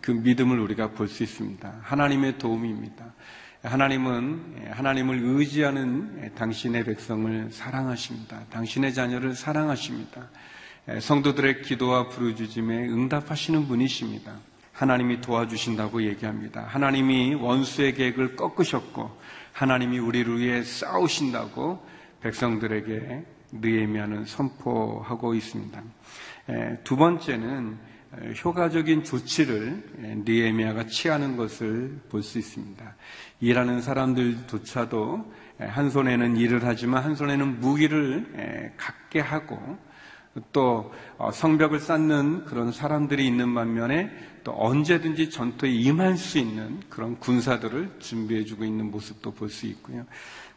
그 0.00 0.10
믿음을 0.10 0.58
우리가 0.60 0.90
볼 0.90 1.08
수 1.08 1.22
있습니다. 1.22 1.80
하나님의 1.82 2.38
도움입니다. 2.38 3.14
하나님은 3.62 4.68
하나님을 4.70 5.20
의지하는 5.22 6.32
당신의 6.34 6.84
백성을 6.84 7.50
사랑하십니다. 7.50 8.44
당신의 8.50 8.94
자녀를 8.94 9.34
사랑하십니다. 9.34 10.28
성도들의 11.00 11.62
기도와 11.62 12.08
부르짖음에 12.08 12.88
응답하시는 12.88 13.66
분이십니다. 13.66 14.36
하나님이 14.78 15.20
도와주신다고 15.20 16.04
얘기합니다. 16.04 16.62
하나님이 16.68 17.34
원수의 17.34 17.94
계획을 17.94 18.36
꺾으셨고 18.36 19.10
하나님이 19.52 19.98
우리를 19.98 20.38
위해 20.38 20.62
싸우신다고 20.62 21.84
백성들에게 22.20 23.24
느에미아는 23.50 24.24
선포하고 24.24 25.34
있습니다. 25.34 25.82
두 26.84 26.96
번째는 26.96 27.76
효과적인 28.44 29.02
조치를 29.02 30.22
느에미아가 30.24 30.86
취하는 30.86 31.36
것을 31.36 31.98
볼 32.08 32.22
수 32.22 32.38
있습니다. 32.38 32.94
일하는 33.40 33.82
사람들조차도 33.82 35.32
한 35.58 35.90
손에는 35.90 36.36
일을 36.36 36.60
하지만 36.62 37.02
한 37.02 37.16
손에는 37.16 37.58
무기를 37.58 38.72
갖게 38.76 39.18
하고 39.18 39.58
또 40.52 40.92
어, 41.16 41.30
성벽을 41.30 41.80
쌓는 41.80 42.44
그런 42.44 42.72
사람들이 42.72 43.26
있는 43.26 43.54
반면에 43.54 44.10
또 44.44 44.54
언제든지 44.56 45.30
전투에 45.30 45.70
임할 45.70 46.16
수 46.16 46.38
있는 46.38 46.80
그런 46.88 47.18
군사들을 47.18 47.96
준비해 47.98 48.44
주고 48.44 48.64
있는 48.64 48.90
모습도 48.90 49.32
볼 49.32 49.48
수 49.50 49.66
있고요. 49.66 50.04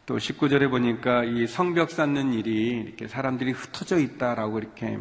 또 0.04 0.16
19절에 0.16 0.68
보니까 0.68 1.24
이 1.24 1.46
성벽 1.46 1.90
쌓는 1.90 2.32
일이 2.32 2.82
이렇게 2.86 3.06
사람들이 3.06 3.52
흩어져 3.52 3.98
있다라고 3.98 4.58
이렇게 4.58 4.98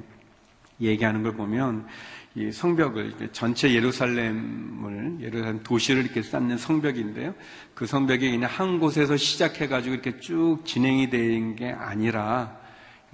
얘기하는 0.80 1.24
걸 1.24 1.34
보면 1.34 1.88
이 2.36 2.52
성벽을 2.52 3.30
전체 3.34 3.74
예루살렘을 3.74 5.18
예루살렘 5.20 5.64
도시를 5.64 6.04
이렇게 6.04 6.22
쌓는 6.22 6.58
성벽인데요. 6.58 7.34
그 7.74 7.86
성벽이 7.86 8.32
그냥 8.32 8.50
한 8.50 8.80
곳에서 8.80 9.18
시작해 9.18 9.68
가지고 9.68 9.96
이렇게 9.96 10.20
쭉 10.20 10.60
진행이 10.64 11.10
되는 11.10 11.56
게 11.56 11.72
아니라 11.72 12.58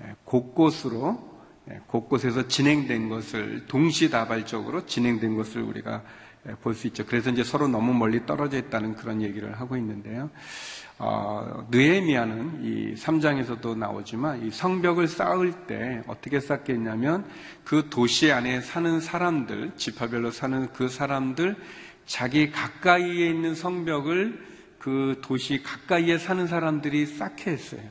예, 0.02 0.14
곳곳으로 0.24 1.18
예, 1.34 1.37
곳곳에서 1.88 2.48
진행된 2.48 3.10
것을 3.10 3.66
동시다발적으로 3.68 4.86
진행된 4.86 5.36
것을 5.36 5.62
우리가 5.62 6.04
예, 6.48 6.52
볼수 6.56 6.88
있죠. 6.88 7.06
그래서 7.06 7.30
이제 7.30 7.44
서로 7.44 7.68
너무 7.68 7.94
멀리 7.94 8.26
떨어져 8.26 8.58
있다는 8.58 8.96
그런 8.96 9.22
얘기를 9.22 9.60
하고 9.60 9.76
있는데요. 9.78 10.30
어, 11.00 11.68
느에미아는 11.70 12.64
이 12.64 12.96
3장에서도 12.96 13.78
나오지만 13.78 14.46
이 14.46 14.52
성벽을 14.52 15.08
쌓을 15.08 15.52
때 15.68 16.02
어떻게 16.08 16.40
쌓겠냐면 16.40 17.26
그 17.64 17.90
도시 17.90 18.32
안에 18.32 18.62
사는 18.62 19.00
사람들, 19.00 19.74
지파별로 19.76 20.32
사는 20.32 20.72
그 20.74 20.90
사람들 20.90 21.56
자기 22.06 22.52
가까이에 22.52 23.30
있는 23.30 23.54
성벽을 23.54 24.46
그 24.80 25.20
도시 25.22 25.62
가까이에 25.62 26.18
사는 26.18 26.48
사람들이 26.48 27.06
쌓게 27.06 27.52
했어요. 27.52 27.82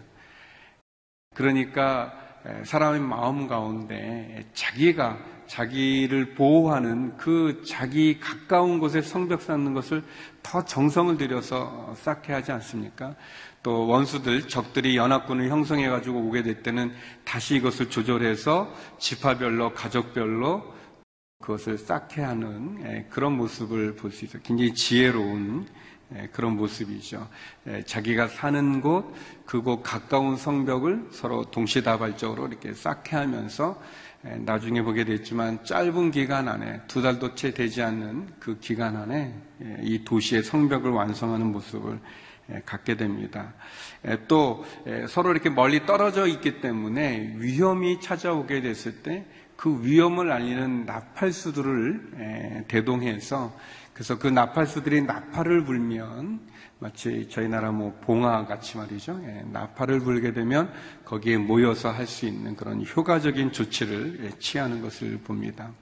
그러니까 1.35 2.26
사람의 2.65 3.01
마음 3.01 3.47
가운데 3.49 4.45
자기가 4.55 5.19
자기를 5.47 6.35
보호하는 6.35 7.17
그 7.17 7.63
자기 7.67 8.19
가까운 8.19 8.79
곳에 8.79 9.01
성벽 9.01 9.43
쌓는 9.43 9.75
것을 9.75 10.03
더 10.43 10.65
정성을 10.65 11.17
들여서 11.17 11.95
쌓게 11.97 12.33
하지 12.33 12.53
않습니까? 12.53 13.15
또 13.63 13.87
원수들, 13.87 14.49
적들이 14.49 14.97
연합군을 14.97 15.49
형성해 15.49 15.89
가지고 15.89 16.21
오게 16.21 16.43
될 16.43 16.63
때는 16.63 16.93
다시 17.25 17.57
이것을 17.57 17.91
조절해서 17.91 18.73
지파별로, 18.99 19.73
가족별로 19.75 20.75
그것을 21.41 21.79
쌓게 21.79 22.23
하는 22.23 22.83
예, 22.85 23.07
그런 23.11 23.37
모습을 23.37 23.97
볼 23.97 24.11
수 24.11 24.25
있어요. 24.25 24.43
굉장히 24.43 24.73
지혜로운 24.75 25.67
예, 25.69 25.86
그런 26.33 26.57
모습이죠. 26.57 27.29
예, 27.67 27.83
자기가 27.83 28.29
사는 28.29 28.81
곳, 28.81 29.13
그곳 29.45 29.83
가까운 29.83 30.37
성벽을 30.37 31.09
서로 31.11 31.51
동시다발적으로 31.51 32.47
이렇게 32.47 32.73
쌓게 32.75 33.17
하면서 33.17 33.81
예, 34.25 34.37
나중에 34.37 34.83
보게 34.83 35.05
됐지만 35.05 35.65
짧은 35.65 36.13
기간 36.13 36.49
안에 36.49 36.83
두 36.87 37.03
달도 37.03 37.35
채 37.35 37.53
되지 37.53 37.83
않는 37.83 38.35
그 38.39 38.59
기간 38.61 38.97
안에 38.97 39.35
이 39.83 40.05
도시의 40.05 40.45
성벽을 40.45 40.91
완성하는 40.91 41.47
모습을 41.53 41.99
예, 42.53 42.63
갖게 42.65 42.97
됩니다. 42.97 43.55
예, 44.07 44.17
또 44.29 44.65
예, 44.87 45.07
서로 45.09 45.33
이렇게 45.33 45.51
멀리 45.51 45.87
떨어져 45.87 46.29
있기 46.29 46.61
때문에 46.61 47.35
위험이 47.39 48.01
찾아오게 48.01 48.61
됐을 48.61 49.03
때 49.03 49.27
그 49.57 49.83
위험을 49.83 50.31
알리는 50.31 50.85
나팔수들을 50.85 52.01
예, 52.19 52.65
대동해서 52.69 53.59
그래서 53.97 54.19
그 54.19 54.27
나팔수들이 54.27 55.01
나팔을 55.05 55.65
불면 55.65 56.39
마치 56.81 57.27
저희 57.31 57.49
나라 57.49 57.73
뭐 57.73 57.99
봉화 58.03 58.45
같이 58.45 58.77
말이죠. 58.77 59.19
예, 59.25 59.43
나팔을 59.47 60.01
불게 60.01 60.35
되면 60.35 60.71
거기에 61.07 61.39
모여서 61.39 61.91
할 61.91 62.07
수 62.07 62.27
있는 62.27 62.57
그런 62.57 62.85
효과적인 62.85 63.53
조치를 63.53 64.21
예, 64.25 64.39
취하는 64.39 64.83
것을 64.83 65.17
봅니다. 65.21 65.73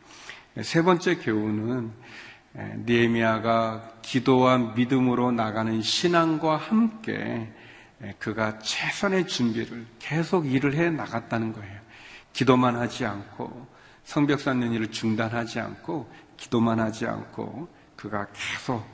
예, 0.57 0.63
세 0.63 0.83
번째 0.83 1.17
교훈은 1.17 1.91
예, 2.57 2.77
니에미아가 2.87 3.95
기도와 4.03 4.59
믿음으로 4.59 5.33
나가는 5.33 5.83
신앙과 5.83 6.57
함께 6.57 7.53
예, 8.05 8.15
그가 8.21 8.61
최선의 8.61 9.27
준비를 9.27 9.87
계속 9.99 10.47
일을 10.47 10.75
해 10.75 10.89
나갔다는 10.89 11.53
거예요. 11.53 11.81
기도만 12.33 12.77
하지 12.77 13.07
않고 13.07 13.67
성벽 14.05 14.39
쌓는 14.39 14.73
일을 14.73 14.93
중단하지 14.93 15.59
않고 15.59 16.09
기도만 16.37 16.79
하지 16.79 17.07
않고 17.07 17.74
그가 18.05 18.27
계속 18.33 18.85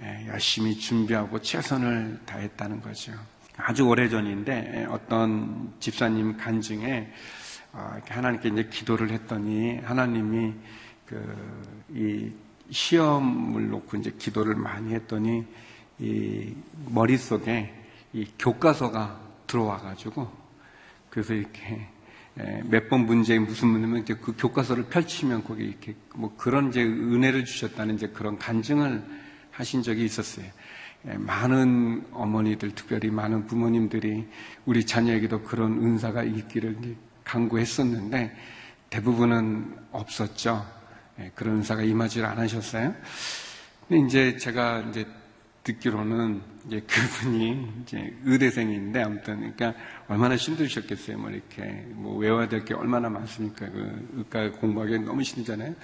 예, 0.00 0.26
열심히 0.28 0.78
준비하고 0.78 1.40
최선을 1.40 2.20
다했다는 2.24 2.80
거죠. 2.80 3.12
아주 3.56 3.84
오래 3.86 4.08
전인데 4.08 4.86
어떤 4.88 5.74
집사님 5.80 6.36
간증에 6.38 7.12
아, 7.72 7.92
이렇게 7.96 8.14
하나님께 8.14 8.48
이제 8.48 8.68
기도를 8.70 9.10
했더니 9.10 9.78
하나님이 9.78 10.54
그 11.06 11.70
이 11.94 12.32
시험을 12.70 13.68
놓고 13.68 13.96
이제 13.96 14.12
기도를 14.16 14.54
많이 14.54 14.94
했더니 14.94 15.44
이 15.98 16.54
머릿속에 16.86 17.74
이 18.12 18.26
교과서가 18.38 19.20
들어와 19.46 19.78
가지고 19.78 20.30
그래서 21.10 21.34
이렇게 21.34 21.88
몇 22.64 22.88
번 22.88 23.06
문제에 23.06 23.38
무슨 23.38 23.68
문제면 23.68 24.02
이제 24.02 24.14
그 24.14 24.34
교과서를 24.36 24.84
펼치면 24.84 25.44
거기 25.44 25.64
이렇게 25.64 25.94
뭐 26.14 26.34
그런 26.36 26.68
이제 26.68 26.82
은혜를 26.82 27.44
주셨다는 27.44 27.96
이제 27.96 28.08
그런 28.08 28.38
간증을 28.38 29.02
하신 29.50 29.82
적이 29.82 30.04
있었어요. 30.04 30.46
예, 31.08 31.14
많은 31.14 32.06
어머니들, 32.12 32.74
특별히 32.74 33.10
많은 33.10 33.46
부모님들이 33.46 34.26
우리 34.66 34.84
자녀에게도 34.84 35.42
그런 35.42 35.72
은사가 35.72 36.22
있기를 36.24 36.76
강구했었는데 37.24 38.36
대부분은 38.90 39.76
없었죠. 39.92 40.66
예, 41.20 41.30
그런 41.34 41.56
은사가 41.56 41.82
임하지 41.82 42.22
않으셨어요. 42.22 42.94
근데 43.88 44.06
이제 44.06 44.36
제가 44.36 44.80
이제 44.90 45.06
듣기로는 45.62 46.40
이제 46.66 46.80
그분이 46.80 47.68
이제 47.82 48.16
의대생인데 48.24 49.02
아무튼 49.02 49.36
그러니까 49.54 49.74
얼마나 50.08 50.36
힘드셨겠어요. 50.36 51.18
뭐 51.18 51.30
이렇게 51.30 51.62
뭐 51.94 52.16
외워야 52.16 52.48
될 52.48 52.64
게 52.64 52.74
얼마나 52.74 53.08
많습니까? 53.10 53.68
그 53.70 54.08
의과 54.14 54.52
공부하기 54.52 55.00
너무 55.00 55.22
힘들잖아요. 55.22 55.74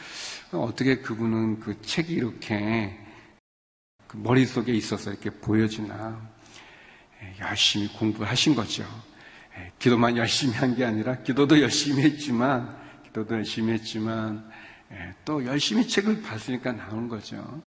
어떻게 0.52 0.96
그분은 0.98 1.60
그 1.60 1.80
책이 1.82 2.12
이렇게 2.14 2.98
그 4.06 4.16
머릿속에 4.18 4.72
있어서 4.72 5.10
이렇게 5.10 5.30
보여지나 5.30 6.20
예, 7.22 7.34
열심히 7.40 7.88
공부하신 7.88 8.54
거죠. 8.54 8.84
예, 9.58 9.72
기도만 9.78 10.16
열심히 10.16 10.54
한 10.54 10.74
게 10.74 10.84
아니라 10.84 11.16
기도도 11.22 11.60
열심히 11.60 12.02
했지만 12.02 12.76
기도도 13.04 13.34
열심히 13.36 13.72
했지만 13.74 14.48
예, 14.92 15.14
또 15.24 15.44
열심히 15.44 15.86
책을 15.88 16.22
봤으니까 16.22 16.72
나온 16.72 17.08
거죠. 17.08 17.62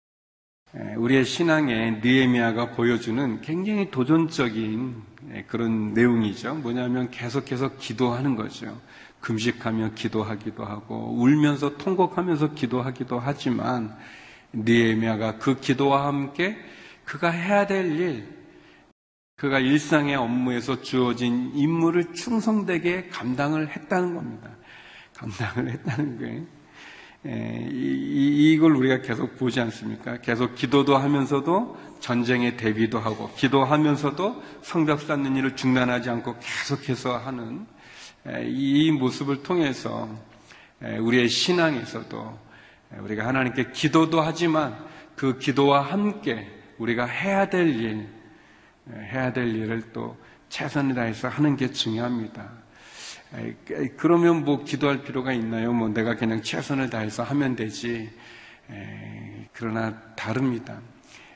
우리의 0.97 1.23
신앙에 1.23 2.01
느에미아가 2.03 2.71
보여주는 2.71 3.41
굉장히 3.41 3.89
도전적인 3.91 5.01
그런 5.47 5.93
내용이죠. 5.93 6.55
뭐냐면 6.55 7.09
계속해서 7.11 7.77
기도하는 7.77 8.35
거죠. 8.35 8.77
금식하며 9.21 9.91
기도하기도 9.95 10.63
하고 10.63 11.15
울면서 11.17 11.77
통곡하면서 11.77 12.53
기도하기도 12.53 13.19
하지만 13.19 13.95
느에미아가 14.53 15.37
그 15.37 15.59
기도와 15.59 16.07
함께 16.07 16.57
그가 17.05 17.29
해야 17.29 17.65
될 17.65 17.99
일, 17.99 18.27
그가 19.37 19.59
일상의 19.59 20.15
업무에서 20.15 20.81
주어진 20.81 21.51
임무를 21.53 22.13
충성되게 22.13 23.07
감당을 23.09 23.69
했다는 23.69 24.15
겁니다. 24.15 24.49
감당을 25.15 25.71
했다는 25.71 26.19
거예요. 26.19 26.54
에, 27.25 27.67
이, 27.71 28.53
이걸 28.53 28.75
우리가 28.75 29.01
계속 29.01 29.37
보지 29.37 29.59
않습니까? 29.61 30.17
계속 30.21 30.55
기도도 30.55 30.97
하면서도 30.97 31.77
전쟁에 31.99 32.55
대비도 32.55 32.99
하고, 32.99 33.31
기도하면서도 33.35 34.43
성벽 34.61 35.01
쌓는 35.01 35.35
일을 35.35 35.55
중단하지 35.55 36.09
않고 36.09 36.35
계속해서 36.39 37.17
하는 37.17 37.65
에, 38.27 38.45
이 38.47 38.91
모습을 38.91 39.43
통해서 39.43 40.09
에, 40.83 40.97
우리의 40.97 41.29
신앙에서도 41.29 42.45
우리가 42.99 43.25
하나님께 43.25 43.71
기도도 43.71 44.21
하지만 44.21 44.77
그 45.15 45.39
기도와 45.39 45.81
함께 45.81 46.47
우리가 46.77 47.05
해야 47.05 47.49
될 47.49 47.69
일, 47.69 48.07
해야 48.89 49.33
될 49.33 49.47
일을 49.55 49.93
또 49.93 50.15
최선을 50.49 50.93
다해서 50.95 51.27
하는 51.27 51.55
게 51.55 51.71
중요합니다. 51.71 52.64
그러면 53.97 54.45
뭐 54.45 54.63
기도할 54.63 55.03
필요가 55.03 55.33
있나요? 55.33 55.73
뭐 55.73 55.89
내가 55.89 56.15
그냥 56.15 56.41
최선을 56.41 56.89
다해서 56.89 57.23
하면 57.23 57.55
되지. 57.55 58.09
그러나 59.53 59.99
다릅니다. 60.15 60.79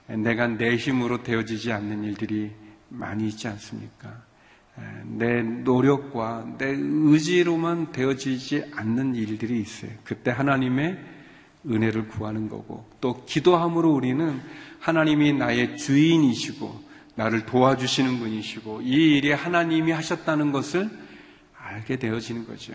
내가 0.08 0.48
내 0.48 0.76
힘으로 0.76 1.24
되어지지 1.24 1.72
않는 1.72 2.04
일들이 2.04 2.52
많이 2.90 3.28
있지 3.28 3.48
않습니까? 3.48 4.24
내 5.06 5.42
노력과 5.42 6.56
내 6.58 6.68
의지로만 6.78 7.92
되어지지 7.92 8.72
않는 8.74 9.16
일들이 9.16 9.60
있어요. 9.60 9.92
그때 10.04 10.32
하나님의 10.32 10.98
은혜를 11.70 12.08
구하는 12.08 12.48
거고 12.48 12.88
또 13.02 13.26
기도함으로 13.26 13.92
우리는 13.94 14.40
하나님이 14.80 15.34
나의 15.34 15.76
주인이시고 15.78 16.90
나를 17.16 17.46
도와주시는 17.46 18.20
분이시고 18.20 18.82
이 18.84 19.18
일이 19.18 19.32
하나님이 19.32 19.92
하셨다는 19.92 20.54
것을 20.54 20.90
알게 21.70 21.98
되어지는 21.98 22.48
거죠. 22.48 22.74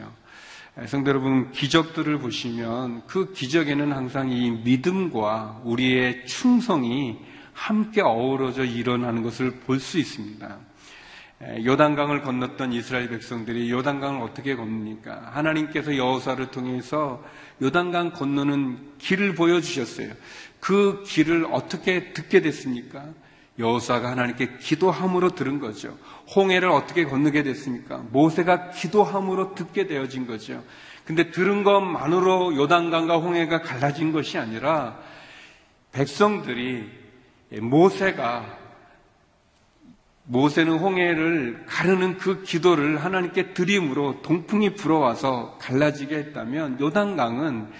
성도 0.87 1.11
여러분, 1.11 1.51
기적들을 1.53 2.19
보시면 2.19 3.07
그 3.07 3.33
기적에는 3.33 3.93
항상 3.93 4.31
이 4.31 4.51
믿음과 4.51 5.63
우리의 5.65 6.27
충성이 6.27 7.19
함께 7.53 8.01
어우러져 8.01 8.65
일어나는 8.65 9.23
것을 9.23 9.61
볼 9.61 9.79
수 9.79 9.99
있습니다. 9.99 10.59
요단강을 11.65 12.23
건넜던 12.23 12.73
이스라엘 12.73 13.09
백성들이 13.11 13.71
요단강을 13.71 14.23
어떻게 14.23 14.57
건립니까? 14.57 15.31
하나님께서 15.33 15.97
여호사를 15.97 16.51
통해서 16.51 17.23
요단강 17.61 18.13
건너는 18.13 18.79
길을 18.99 19.35
보여주셨어요. 19.35 20.13
그 20.59 21.03
길을 21.07 21.47
어떻게 21.51 22.13
듣게 22.13 22.41
됐습니까? 22.41 23.05
여호사가 23.59 24.11
하나님께 24.11 24.59
기도함으로 24.59 25.31
들은 25.31 25.61
거죠. 25.61 25.97
홍해를 26.35 26.69
어떻게 26.69 27.05
건너게 27.05 27.43
됐습니까? 27.43 27.99
모세가 28.11 28.71
기도함으로 28.71 29.55
듣게 29.55 29.87
되어진 29.87 30.27
거죠. 30.27 30.63
근데 31.05 31.31
들은 31.31 31.63
것만으로 31.65 32.57
요단강과 32.57 33.19
홍해가 33.19 33.63
갈라진 33.63 34.13
것이 34.13 34.39
아니라 34.39 34.99
백성들이 35.93 36.91
모세가 37.61 38.59
모세는 40.25 40.79
홍해를 40.79 41.65
가르는 41.67 42.17
그 42.17 42.43
기도를 42.43 43.05
하나님께 43.05 43.53
드림으로 43.53 44.23
동풍이 44.23 44.75
불어와서 44.75 45.59
갈라지게 45.61 46.17
했다면 46.17 46.81
요단강은 46.81 47.71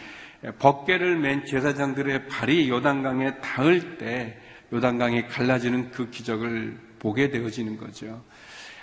법계를 0.59 1.17
맨 1.17 1.47
제사장들의 1.47 2.29
발이 2.29 2.69
요단강에 2.69 3.39
닿을 3.39 3.97
때 3.97 4.39
요단강이 4.75 5.29
갈라지는 5.29 5.93
그 5.93 6.11
기적을 6.11 6.77
보게 6.99 7.31
되어지는 7.31 7.79
거죠. 7.79 8.23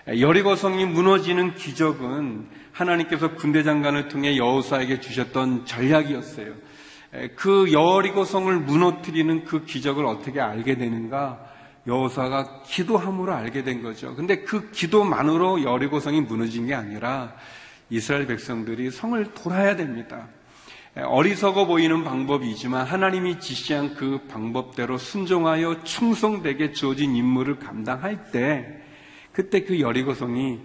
여리고성이 0.08 0.86
무너지는 0.86 1.54
기적은 1.54 2.47
하나님께서 2.71 3.36
군대 3.36 3.62
장관을 3.62 4.08
통해 4.08 4.38
여호사에게 4.38 5.01
주셨던 5.01 5.65
전략이었어요. 5.65 6.54
그 7.36 7.73
여리고성을 7.73 8.58
무너뜨리는 8.62 9.43
그 9.43 9.65
기적을 9.65 10.06
어떻게 10.06 10.39
알게 10.39 10.77
되는가? 10.77 11.51
여호사가 11.86 12.63
기도함으로 12.63 13.34
알게 13.34 13.63
된 13.63 13.84
거죠. 13.84 14.15
근데 14.15 14.43
그 14.43 14.71
기도만으로 14.71 15.63
여리고성이 15.63 16.21
무너진 16.21 16.67
게 16.67 16.73
아니라 16.73 17.36
이스라엘 17.89 18.27
백성들이 18.27 18.91
성을 18.91 19.34
돌아야 19.34 19.75
됩니다. 19.75 20.27
어리석어 20.95 21.67
보이는 21.67 22.04
방법이지만 22.04 22.86
하나님이 22.86 23.39
지시한 23.39 23.95
그 23.95 24.27
방법대로 24.27 24.97
순종하여 24.97 25.84
충성되게 25.84 26.73
주어진 26.73 27.15
임무를 27.15 27.60
감당할 27.60 28.32
때 28.32 28.82
그때 29.32 29.63
그 29.63 29.80
여리고성이 29.80 30.60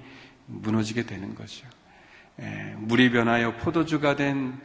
무너지게 0.47 1.05
되는 1.05 1.35
거죠. 1.37 1.67
물이 2.79 3.13
변하여 3.13 3.57
포도주가 3.57 4.17
된 4.17 4.59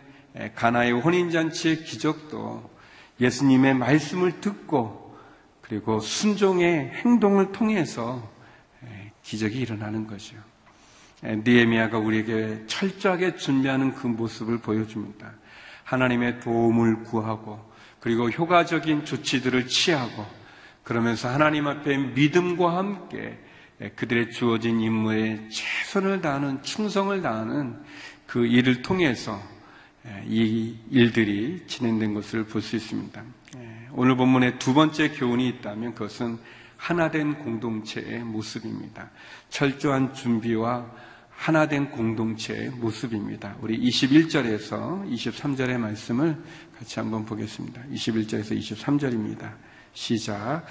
가나의 0.56 0.93
혼인잔치의 0.93 1.84
기적도 1.84 2.69
예수님의 3.19 3.76
말씀을 3.76 4.41
듣고 4.41 5.15
그리고 5.62 6.00
순종의 6.00 6.89
행동을 6.89 7.52
통해서 7.52 8.28
기적이 9.21 9.60
일어나는 9.60 10.08
거죠. 10.08 10.36
니에미아가 11.24 12.00
우리에게 12.00 12.63
철저하게 12.65 13.36
준비하는 13.36 13.93
그 13.93 14.08
모습을 14.08 14.58
보여줍니다. 14.58 15.34
하나님의 15.91 16.39
도움을 16.39 17.04
구하고 17.04 17.60
그리고 17.99 18.30
효과적인 18.30 19.04
조치들을 19.04 19.67
취하고 19.67 20.25
그러면서 20.84 21.30
하나님 21.30 21.67
앞에 21.67 21.97
믿음과 21.97 22.77
함께 22.77 23.38
그들의 23.97 24.32
주어진 24.32 24.80
임무에 24.80 25.49
최선을 25.49 26.21
다하는 26.21 26.63
충성을 26.63 27.21
다하는 27.21 27.77
그 28.25 28.45
일을 28.45 28.82
통해서 28.82 29.41
이 30.25 30.77
일들이 30.89 31.63
진행된 31.67 32.13
것을 32.13 32.45
볼 32.45 32.62
수 32.62 32.75
있습니다. 32.77 33.21
오늘 33.91 34.15
본문의 34.15 34.60
두 34.60 34.73
번째 34.73 35.10
교훈이 35.10 35.47
있다면 35.49 35.93
그것은 35.93 36.39
하나된 36.77 37.39
공동체의 37.39 38.23
모습입니다. 38.23 39.10
철저한 39.49 40.13
준비와 40.13 40.89
하나된 41.41 41.89
공동체의 41.89 42.69
모습입니다. 42.69 43.56
우리 43.62 43.75
21절에서 43.80 45.12
23절의 45.12 45.80
말씀을 45.80 46.38
같이 46.77 46.99
한번 46.99 47.25
보겠습니다. 47.25 47.82
21절에서 47.91 48.56
23절입니다. 48.60 49.51
시작. 49.91 50.63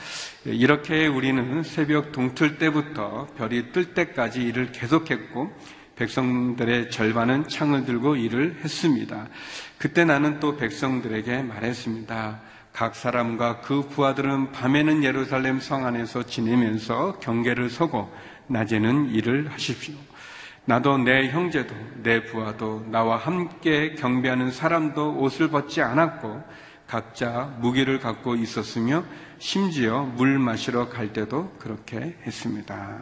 이렇게 0.44 1.08
우리는 1.08 1.64
새벽 1.64 2.12
동틀 2.12 2.58
때부터 2.58 3.26
별이 3.36 3.72
뜰 3.72 3.94
때까지 3.94 4.42
일을 4.42 4.70
계속했고 4.70 5.52
백성들의 5.96 6.92
절반은 6.92 7.48
창을 7.48 7.84
들고 7.84 8.14
일을 8.14 8.60
했습니다. 8.62 9.28
그때 9.76 10.04
나는 10.04 10.38
또 10.38 10.56
백성들에게 10.56 11.42
말했습니다. 11.42 12.42
각 12.72 12.94
사람과 12.94 13.60
그 13.62 13.88
부하들은 13.88 14.52
밤에는 14.52 15.02
예루살렘 15.02 15.58
성 15.58 15.84
안에서 15.84 16.26
지내면서 16.26 17.18
경계를 17.18 17.70
서고 17.70 18.08
낮에는 18.46 19.10
일을 19.10 19.50
하십시오. 19.50 19.96
나도 20.64 20.98
내 20.98 21.28
형제도 21.30 21.74
내 22.02 22.24
부하도 22.24 22.86
나와 22.90 23.16
함께 23.16 23.94
경배하는 23.94 24.50
사람도 24.50 25.18
옷을 25.18 25.48
벗지 25.48 25.82
않았고 25.82 26.42
각자 26.86 27.54
무기를 27.60 27.98
갖고 28.00 28.34
있었으며 28.34 29.04
심지어 29.38 30.02
물 30.02 30.38
마시러 30.38 30.88
갈 30.88 31.12
때도 31.12 31.52
그렇게 31.58 32.16
했습니다. 32.26 32.98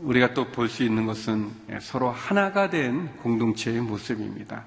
우리가 0.00 0.34
또 0.34 0.50
볼 0.52 0.68
수 0.68 0.82
있는 0.82 1.04
것은 1.06 1.50
서로 1.80 2.10
하나가 2.10 2.70
된 2.70 3.08
공동체의 3.16 3.80
모습입니다. 3.80 4.64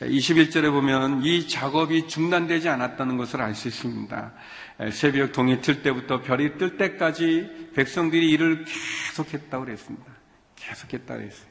21절에 0.00 0.70
보면 0.70 1.22
이 1.22 1.48
작업이 1.48 2.08
중단되지 2.08 2.68
않았다는 2.68 3.16
것을 3.16 3.40
알 3.40 3.54
수 3.54 3.68
있습니다. 3.68 4.32
새벽 4.92 5.32
동이 5.32 5.60
틀 5.60 5.82
때부터 5.82 6.22
별이 6.22 6.56
뜰 6.58 6.76
때까지 6.76 7.70
백성들이 7.74 8.30
일을 8.30 8.64
계속했다고 8.64 9.64
그랬습니다. 9.66 10.09
계속했다고 10.70 11.20
그랬어요. 11.20 11.50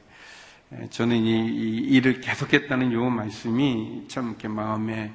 저는 0.90 1.16
이, 1.16 1.46
이 1.48 1.76
일을 1.96 2.20
계속했다는 2.20 2.92
요 2.92 3.10
말씀이 3.10 4.06
참 4.08 4.30
이렇게 4.30 4.48
마음에 4.48 5.12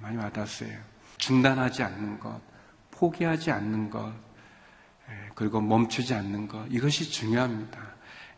많이 0.00 0.16
와닿았어요. 0.16 0.70
중단하지 1.18 1.82
않는 1.82 2.18
것, 2.20 2.40
포기하지 2.90 3.50
않는 3.50 3.90
것, 3.90 4.12
그리고 5.34 5.60
멈추지 5.60 6.14
않는 6.14 6.48
것, 6.48 6.66
이것이 6.70 7.10
중요합니다. 7.10 7.78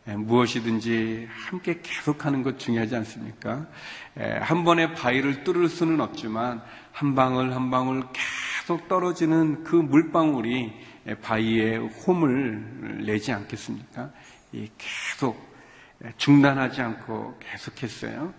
무엇이든지 0.05 1.27
함께 1.29 1.79
계속하는 1.81 2.43
것 2.43 2.59
중요하지 2.59 2.95
않습니까? 2.97 3.67
한 4.41 4.63
번에 4.65 4.93
바위를 4.93 5.45
뚫을 5.45 5.69
수는 5.69 6.01
없지만 6.01 6.61
한 6.91 7.15
방울 7.15 7.53
한 7.53 7.71
방울 7.71 8.03
계속 8.11 8.89
떨어지는 8.89 9.63
그 9.63 9.75
물방울이 9.75 10.73
바위에 11.21 11.77
홈을 11.77 13.03
내지 13.05 13.31
않겠습니까? 13.31 14.11
계속 14.77 15.53
중단하지 16.17 16.81
않고 16.81 17.39
계속했어요. 17.39 18.33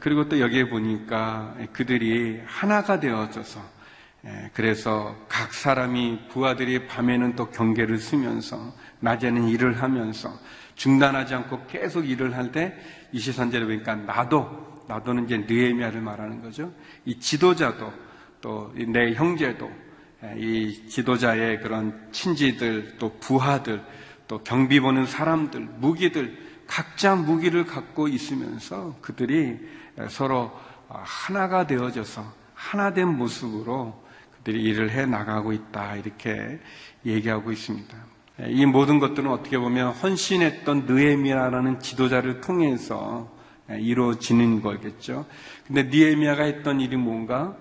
그리고 0.00 0.28
또 0.28 0.40
여기에 0.40 0.68
보니까 0.68 1.54
그들이 1.72 2.40
하나가 2.46 2.98
되어져서 2.98 3.60
그래서 4.54 5.14
각 5.28 5.52
사람이 5.52 6.28
부하들이 6.30 6.86
밤에는 6.86 7.36
또 7.36 7.50
경계를 7.50 7.98
쓰면서 7.98 8.74
낮에는 9.00 9.48
일을 9.48 9.82
하면서 9.82 10.32
중단하지 10.76 11.34
않고 11.34 11.66
계속 11.66 12.08
일을 12.08 12.34
할 12.36 12.50
때 12.50 12.74
23절에 13.12 13.64
보니까 13.64 13.94
나도 13.94 14.84
나도는 14.88 15.26
이제 15.26 15.38
느에미아를 15.38 16.00
말하는 16.00 16.42
거죠. 16.42 16.72
이 17.04 17.18
지도자도 17.18 17.92
또 18.40 18.72
내 18.74 19.14
형제도 19.14 19.70
이 20.36 20.88
지도자의 20.88 21.60
그런 21.60 22.08
친지들 22.12 22.96
또 22.98 23.12
부하들 23.20 23.82
또 24.26 24.42
경비 24.42 24.80
보는 24.80 25.06
사람들 25.06 25.60
무기들 25.78 26.36
각자 26.66 27.14
무기를 27.14 27.66
갖고 27.66 28.08
있으면서 28.08 28.96
그들이 29.00 29.58
서로 30.08 30.52
하나가 30.88 31.66
되어져서 31.66 32.24
하나된 32.54 33.08
모습으로 33.08 34.02
그들이 34.38 34.62
일을 34.64 34.90
해 34.90 35.06
나가고 35.06 35.52
있다 35.52 35.96
이렇게 35.96 36.60
얘기하고 37.04 37.52
있습니다. 37.52 37.96
이 38.48 38.66
모든 38.66 38.98
것들은 38.98 39.30
어떻게 39.30 39.58
보면 39.58 39.92
헌신했던 39.92 40.86
느에미아라는 40.86 41.80
지도자를 41.80 42.40
통해서 42.40 43.32
이루어지는 43.68 44.60
거겠죠. 44.60 45.26
근데 45.66 45.84
느에미아가 45.84 46.44
했던 46.44 46.80
일이 46.80 46.96
뭔가 46.96 47.56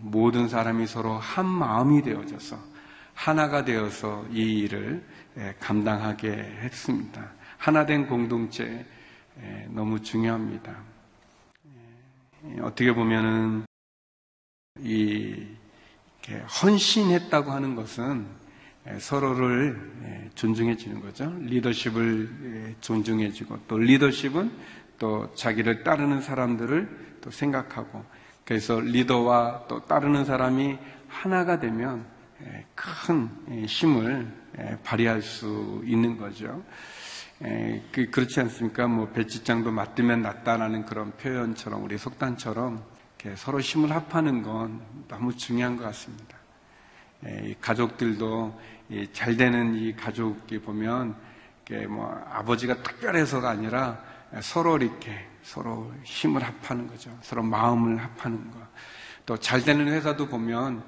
모든 0.00 0.48
사람이 0.48 0.86
서로 0.86 1.14
한 1.14 1.46
마음이 1.46 2.02
되어져서 2.02 2.58
하나가 3.14 3.64
되어서 3.64 4.24
이 4.32 4.60
일을 4.60 5.04
감당하게 5.60 6.30
했습니다. 6.30 7.32
하나된 7.58 8.06
공동체 8.06 8.84
너무 9.68 10.00
중요합니다. 10.00 10.76
어떻게 12.60 12.92
보면은 12.92 13.64
이 14.80 15.46
헌신했다고 16.62 17.50
하는 17.50 17.74
것은 17.74 18.26
서로를 18.98 20.30
존중해 20.34 20.76
주는 20.76 21.00
거죠. 21.00 21.32
리더십을 21.40 22.76
존중해 22.80 23.32
주고 23.32 23.58
또 23.66 23.78
리더십은 23.78 24.52
또 24.98 25.34
자기를 25.34 25.84
따르는 25.84 26.20
사람들을 26.20 27.18
또 27.22 27.30
생각하고 27.30 28.04
그래서 28.44 28.78
리더와 28.78 29.64
또 29.68 29.84
따르는 29.86 30.24
사람이 30.24 30.78
하나가 31.08 31.58
되면 31.58 32.04
큰 32.74 33.28
힘을 33.66 34.32
발휘할 34.82 35.22
수 35.22 35.82
있는 35.84 36.16
거죠. 36.16 36.62
그, 37.92 38.10
그렇지 38.10 38.40
않습니까? 38.40 38.86
뭐 38.86 39.08
배지장도 39.10 39.70
맞으면 39.70 40.22
낫다라는 40.22 40.84
그런 40.84 41.12
표현처럼 41.12 41.84
우리 41.84 41.98
속단처럼 41.98 42.84
서로 43.36 43.60
힘을 43.60 43.90
합하는 43.90 44.42
건 44.42 44.82
너무 45.08 45.36
중요한 45.36 45.76
것 45.76 45.84
같습니다. 45.84 46.36
가족들도 47.60 48.60
잘 49.12 49.36
되는 49.36 49.74
이 49.74 49.94
가족이 49.96 50.60
보면 50.60 51.16
뭐 51.88 52.22
아버지가 52.30 52.82
특별해서가 52.82 53.50
아니라 53.50 53.98
서로 54.40 54.76
이렇게 54.76 55.26
서로 55.42 55.92
힘을 56.02 56.42
합하는 56.42 56.86
거죠. 56.86 57.16
서로 57.22 57.42
마음을 57.42 57.96
합하는 57.98 58.50
거. 58.50 58.58
또 59.26 59.36
잘 59.38 59.62
되는 59.62 59.88
회사도 59.88 60.28
보면 60.28 60.84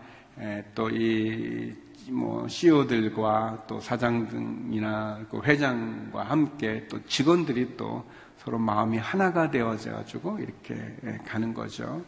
또 0.75 0.91
이 0.91 1.87
뭐 2.11 2.47
CEO들과 2.47 3.65
또 3.67 3.81
사장이나 3.81 5.27
그 5.31 5.41
회장과 5.43 6.23
함께 6.25 6.87
또 6.89 7.05
직원들이 7.05 7.77
또 7.77 8.05
서로 8.39 8.59
마음이 8.59 8.99
하나가 8.99 9.51
되어져 9.51 9.93
가지고 9.93 10.39
이렇게 10.39 10.97
가는 11.27 11.53
거죠. 11.53 12.05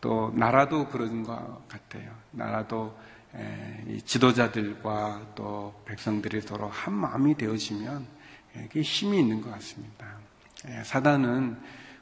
또 0.00 0.32
나라도 0.34 0.88
그런 0.88 1.22
것 1.22 1.68
같아요. 1.68 2.10
나라도 2.30 2.96
지도자들과 4.04 5.32
또 5.34 5.74
백성들이 5.84 6.40
서로 6.40 6.68
한 6.68 6.94
마음이 6.94 7.36
되어지면 7.36 8.06
그게 8.52 8.80
힘이 8.80 9.20
있는 9.20 9.40
것 9.42 9.50
같습니다. 9.52 10.16
사단은 10.82 11.58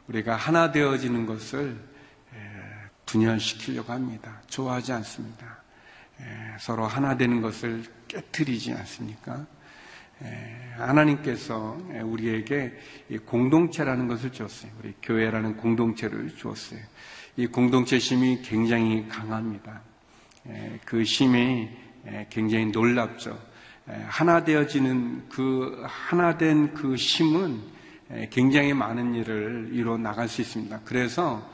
우리가 0.07 0.37
하나 0.37 0.71
되어지는 0.71 1.27
것을 1.27 1.81
분열시키려고 3.12 3.92
합니다. 3.92 4.40
좋아하지 4.48 4.92
않습니다. 4.92 5.59
서로 6.59 6.87
하나 6.87 7.16
되는 7.16 7.42
것을 7.42 7.85
깨뜨리지 8.09 8.72
않습니까? 8.72 9.46
하나님께서 10.79 11.79
우리에게 12.05 12.72
공동체라는 13.27 14.09
것을 14.09 14.33
주었어요. 14.33 14.70
우리 14.83 14.94
교회라는 15.03 15.59
공동체를 15.59 16.35
주었어요. 16.37 16.81
이 17.37 17.46
공동체 17.46 17.98
심이 17.98 18.40
굉장히 18.40 19.07
강합니다. 19.09 19.83
그 20.87 21.05
심이 21.05 21.68
굉장히 22.31 22.66
놀랍죠. 22.66 23.38
하나 24.07 24.42
되어지는 24.42 25.29
그 25.29 25.85
하나 25.87 26.38
된 26.38 26.72
그 26.72 26.96
심은 26.96 27.61
굉장히 28.31 28.72
많은 28.72 29.14
일을 29.14 29.70
이루어 29.72 29.98
나갈 29.98 30.29
수 30.29 30.40
있습니다. 30.40 30.81
그래서 30.85 31.40
에, 31.40 31.51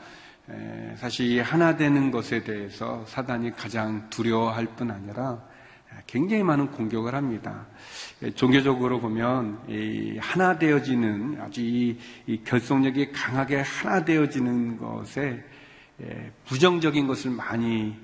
사실 0.97 1.27
이 1.27 1.39
하나 1.39 1.75
되는 1.75 2.11
것에 2.11 2.43
대해서 2.43 3.05
사단이 3.07 3.51
가장 3.51 4.09
두려워할 4.09 4.65
뿐 4.75 4.91
아니라 4.91 5.41
굉장히 6.07 6.43
많은 6.43 6.71
공격을 6.71 7.13
합니다. 7.15 7.67
예, 8.23 8.31
종교적으로 8.31 8.99
보면 8.99 9.59
이 9.67 10.17
하나 10.19 10.57
되어지는 10.57 11.39
아주 11.41 11.61
이, 11.61 11.97
이 12.27 12.43
결속력이 12.43 13.11
강하게 13.11 13.61
하나 13.61 14.03
되어지는 14.03 14.77
것에 14.77 15.43
예, 16.01 16.31
부정적인 16.45 17.07
것을 17.07 17.31
많이 17.31 17.95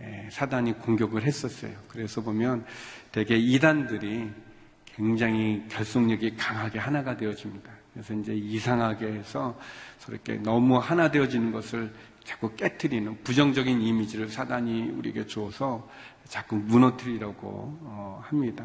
예, 0.00 0.28
사단이 0.30 0.74
공격을 0.74 1.22
했었어요. 1.24 1.72
그래서 1.88 2.22
보면 2.22 2.64
대개 3.12 3.36
이단들이 3.36 4.30
굉장히 4.94 5.62
결속력이 5.68 6.36
강하게 6.36 6.78
하나가 6.78 7.16
되어집니다. 7.16 7.79
그래서 7.92 8.14
이제 8.14 8.34
이상하게 8.34 9.06
해서 9.06 9.58
저렇게 9.98 10.34
너무 10.34 10.78
하나 10.78 11.10
되어지는 11.10 11.52
것을 11.52 11.92
자꾸 12.24 12.54
깨뜨리는 12.54 13.22
부정적인 13.24 13.80
이미지를 13.80 14.28
사단이 14.28 14.90
우리에게 14.90 15.26
줘서 15.26 15.88
자꾸 16.24 16.56
무너뜨리려고 16.56 17.78
어, 17.82 18.22
합니다. 18.22 18.64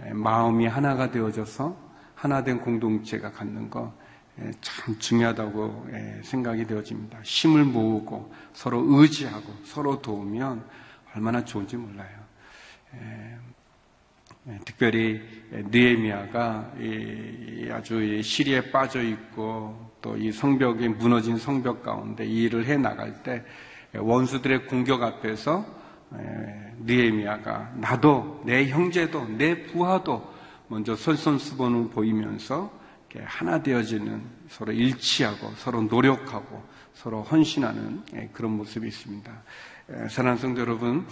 에, 0.00 0.12
마음이 0.12 0.66
하나가 0.66 1.10
되어져서 1.10 1.76
하나된 2.14 2.60
공동체가 2.60 3.32
갖는 3.32 3.70
것참 3.70 4.98
중요하다고 4.98 5.88
에, 5.92 6.22
생각이 6.22 6.66
되어집니다. 6.66 7.20
힘을 7.22 7.64
모으고 7.64 8.32
서로 8.52 8.84
의지하고 8.86 9.52
서로 9.64 10.00
도우면 10.00 10.64
얼마나 11.14 11.44
좋은지 11.44 11.76
몰라요. 11.76 12.20
특별히 14.64 15.20
느에미아가 15.50 16.72
아주 17.72 18.22
시리에 18.22 18.70
빠져 18.70 19.02
있고 19.02 19.90
또 20.02 20.16
이 20.16 20.32
성벽이 20.32 20.88
무너진 20.88 21.36
성벽 21.36 21.82
가운데 21.82 22.24
이 22.26 22.44
일을 22.44 22.66
해 22.66 22.76
나갈 22.76 23.22
때 23.22 23.44
원수들의 23.94 24.66
공격 24.66 25.02
앞에서 25.02 25.64
느에미아가 26.78 27.72
나도 27.76 28.42
내 28.46 28.68
형제도 28.68 29.26
내 29.26 29.66
부하도 29.66 30.34
먼저 30.68 30.96
솔선수범을 30.96 31.90
보이면서 31.90 32.72
하나 33.24 33.62
되어지는 33.62 34.22
서로 34.48 34.72
일치하고 34.72 35.52
서로 35.56 35.82
노력하고 35.82 36.62
서로 36.94 37.22
헌신하는 37.22 38.02
예, 38.14 38.28
그런 38.32 38.52
모습이 38.52 38.86
있습니다. 38.86 39.32
사랑하는 39.90 40.36
성도 40.36 40.60
여러분, 40.60 41.04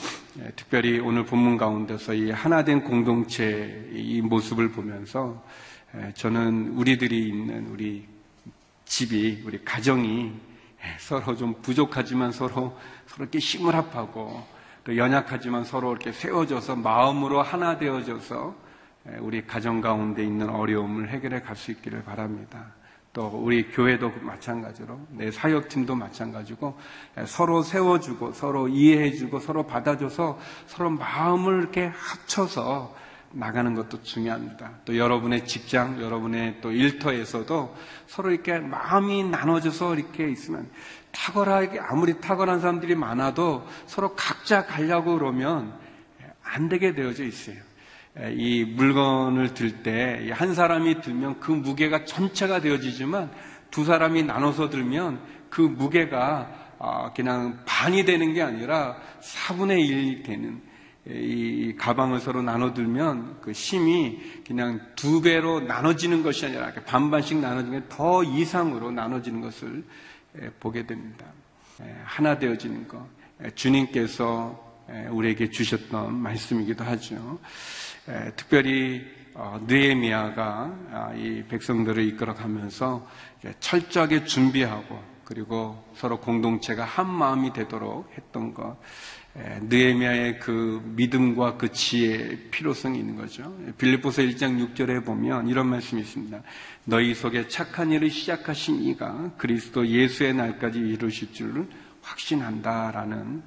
특별히 0.54 1.00
오늘 1.00 1.26
본문 1.26 1.56
가운데서 1.56 2.14
이 2.14 2.30
하나된 2.30 2.84
공동체 2.84 3.90
이 3.92 4.22
모습을 4.22 4.70
보면서 4.70 5.44
저는 6.14 6.74
우리들이 6.76 7.26
있는 7.28 7.66
우리 7.70 8.06
집이, 8.84 9.42
우리 9.44 9.64
가정이 9.64 10.32
서로 11.00 11.36
좀 11.36 11.60
부족하지만 11.60 12.30
서로 12.30 12.78
서로 13.06 13.24
이렇게 13.24 13.40
힘을 13.40 13.74
합하고 13.74 14.46
또 14.84 14.96
연약하지만 14.96 15.64
서로 15.64 15.90
이렇게 15.90 16.12
세워져서 16.12 16.76
마음으로 16.76 17.42
하나 17.42 17.78
되어져서 17.78 18.54
우리 19.18 19.44
가정 19.44 19.80
가운데 19.80 20.22
있는 20.22 20.50
어려움을 20.50 21.08
해결해 21.08 21.40
갈 21.40 21.56
수 21.56 21.72
있기를 21.72 22.04
바랍니다. 22.04 22.77
또 23.18 23.26
우리 23.26 23.68
교회도 23.68 24.12
마찬가지로 24.20 25.00
내 25.10 25.32
사역팀도 25.32 25.96
마찬가지고 25.96 26.78
서로 27.26 27.64
세워주고 27.64 28.32
서로 28.32 28.68
이해해주고 28.68 29.40
서로 29.40 29.66
받아줘서 29.66 30.38
서로 30.68 30.90
마음을 30.90 31.58
이렇게 31.58 31.86
합쳐서 31.86 32.94
나가는 33.32 33.74
것도 33.74 34.04
중요합니다. 34.04 34.70
또 34.84 34.96
여러분의 34.96 35.46
직장, 35.46 36.00
여러분의 36.00 36.60
또 36.60 36.70
일터에서도 36.70 37.74
서로 38.06 38.30
이렇게 38.30 38.60
마음이 38.60 39.24
나눠져서 39.24 39.96
이렇게 39.96 40.30
있으면 40.30 40.70
탁월하게 41.10 41.80
아무리 41.80 42.20
탁월한 42.20 42.60
사람들이 42.60 42.94
많아도 42.94 43.66
서로 43.86 44.14
각자 44.14 44.64
가려고 44.64 45.18
그러면 45.18 45.76
안 46.44 46.68
되게 46.68 46.94
되어져 46.94 47.24
있어요. 47.24 47.67
이 48.34 48.64
물건을 48.64 49.54
들 49.54 49.82
때 49.82 50.30
한 50.32 50.54
사람이 50.54 51.00
들면 51.00 51.40
그 51.40 51.52
무게가 51.52 52.04
전체가 52.04 52.60
되어지지만 52.60 53.30
두 53.70 53.84
사람이 53.84 54.24
나눠서 54.24 54.70
들면 54.70 55.20
그 55.50 55.60
무게가 55.60 56.50
아, 56.80 57.12
그냥 57.12 57.60
반이 57.66 58.04
되는 58.04 58.32
게 58.34 58.42
아니라 58.42 58.96
4분의 59.20 59.78
1이 59.88 60.24
되는 60.24 60.62
이 61.06 61.74
가방을 61.78 62.20
서로 62.20 62.42
나눠 62.42 62.74
들면 62.74 63.40
그 63.40 63.52
힘이 63.52 64.18
그냥 64.46 64.80
두 64.94 65.20
배로 65.22 65.60
나눠지는 65.60 66.22
것이 66.22 66.46
아니라 66.46 66.72
반반씩 66.86 67.38
나눠지는 67.38 67.80
게더 67.88 68.24
이상으로 68.24 68.90
나눠지는 68.90 69.40
것을 69.40 69.84
보게 70.60 70.86
됩니다. 70.86 71.26
하나 72.04 72.38
되어지는 72.38 72.86
것. 72.88 73.06
주님께서 73.54 74.67
우리에게 75.10 75.50
주셨던 75.50 76.14
말씀이기도 76.14 76.84
하죠. 76.84 77.38
특별히 78.36 79.04
어, 79.34 79.60
느에미아가 79.68 80.76
아, 80.90 81.12
이 81.14 81.44
백성들을 81.44 82.02
이끌어가면서 82.08 83.06
철저하게 83.60 84.24
준비하고 84.24 85.00
그리고 85.24 85.84
서로 85.94 86.18
공동체가 86.18 86.84
한 86.84 87.08
마음이 87.08 87.52
되도록 87.52 88.10
했던 88.16 88.52
것. 88.52 88.76
느에미아의 89.36 90.40
그 90.40 90.82
믿음과 90.96 91.58
그 91.58 91.70
지혜의 91.70 92.48
필요성이 92.50 92.98
있는 92.98 93.14
거죠. 93.14 93.54
빌립보서 93.76 94.22
1장 94.22 94.74
6절에 94.74 95.04
보면 95.04 95.46
이런 95.46 95.68
말씀이 95.68 96.00
있습니다. 96.00 96.42
너희 96.84 97.14
속에 97.14 97.46
착한 97.46 97.92
일을 97.92 98.10
시작하신 98.10 98.82
이가 98.82 99.32
그리스도 99.36 99.86
예수의 99.86 100.34
날까지 100.34 100.80
이루실 100.80 101.32
줄을 101.32 101.68
확신한다라는 102.08 103.42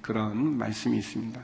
그런 0.00 0.58
말씀이 0.58 0.98
있습니다. 0.98 1.40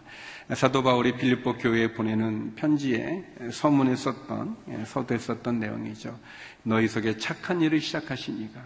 사도 0.54 0.82
바울이 0.82 1.16
빌립보 1.16 1.58
교회에 1.58 1.92
보내는 1.92 2.54
편지에 2.54 3.24
서문에 3.52 3.96
썼던 3.96 4.84
서두에 4.86 5.18
썼던 5.18 5.60
내용이죠. 5.60 6.18
너희 6.62 6.88
속에 6.88 7.16
착한 7.18 7.60
일을 7.60 7.80
시작하신 7.80 8.40
이가 8.42 8.60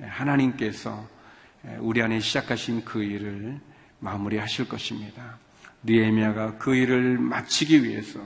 하나님께서 0.00 1.06
우리 1.80 2.02
안에 2.02 2.20
시작하신 2.20 2.84
그 2.84 3.02
일을 3.02 3.60
마무리하실 3.98 4.68
것입니다. 4.68 5.38
니에미아가 5.84 6.56
그 6.58 6.74
일을 6.74 7.18
마치기 7.18 7.84
위해서 7.84 8.20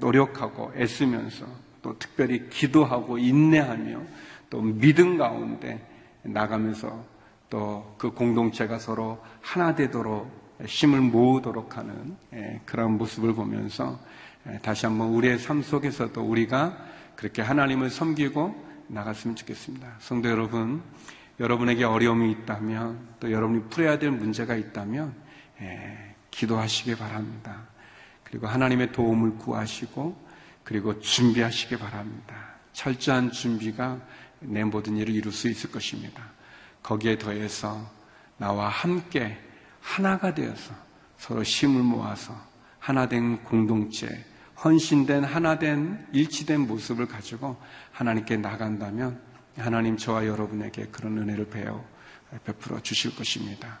노력하고 0.00 0.72
애쓰면서 0.76 1.46
또 1.82 1.98
특별히 1.98 2.48
기도하고 2.48 3.18
인내하며 3.18 4.02
또 4.50 4.60
믿음 4.62 5.18
가운데 5.18 5.86
나가면서 6.22 7.04
또 7.50 7.96
그 7.98 8.10
공동체가 8.10 8.78
서로 8.78 9.22
하나 9.40 9.74
되도록 9.74 10.30
힘을 10.64 11.00
모으도록 11.00 11.76
하는 11.76 12.16
예, 12.32 12.60
그런 12.64 12.96
모습을 12.98 13.34
보면서 13.34 13.98
예, 14.48 14.58
다시 14.58 14.86
한번 14.86 15.08
우리의 15.08 15.38
삶 15.38 15.62
속에서도 15.62 16.20
우리가 16.22 16.76
그렇게 17.14 17.42
하나님을 17.42 17.90
섬기고 17.90 18.64
나갔으면 18.88 19.36
좋겠습니다. 19.36 19.96
성도 19.98 20.28
여러분, 20.28 20.82
여러분에게 21.40 21.84
어려움이 21.84 22.30
있다면 22.32 22.98
또 23.20 23.30
여러분이 23.30 23.64
풀어야 23.70 23.98
될 23.98 24.10
문제가 24.10 24.56
있다면 24.56 25.14
예, 25.60 26.14
기도하시기 26.30 26.96
바랍니다. 26.96 27.66
그리고 28.24 28.46
하나님의 28.46 28.92
도움을 28.92 29.36
구하시고 29.36 30.26
그리고 30.64 30.98
준비하시기 31.00 31.76
바랍니다. 31.78 32.34
철저한 32.72 33.30
준비가 33.30 33.98
내 34.40 34.64
모든 34.64 34.96
일을 34.96 35.14
이룰 35.14 35.32
수 35.32 35.48
있을 35.48 35.70
것입니다. 35.70 36.35
거기에 36.86 37.18
더해서 37.18 37.84
나와 38.36 38.68
함께 38.68 39.36
하나가 39.80 40.32
되어서 40.34 40.72
서로 41.18 41.42
힘을 41.42 41.82
모아서 41.82 42.32
하나된 42.78 43.42
공동체, 43.42 44.24
헌신된 44.62 45.24
하나된 45.24 46.06
일치된 46.12 46.60
모습을 46.60 47.06
가지고 47.08 47.56
하나님께 47.90 48.36
나간다면 48.36 49.20
하나님 49.56 49.96
저와 49.96 50.26
여러분에게 50.26 50.86
그런 50.92 51.18
은혜를 51.18 51.46
배워 51.50 51.84
베풀어 52.44 52.80
주실 52.80 53.16
것입니다. 53.16 53.80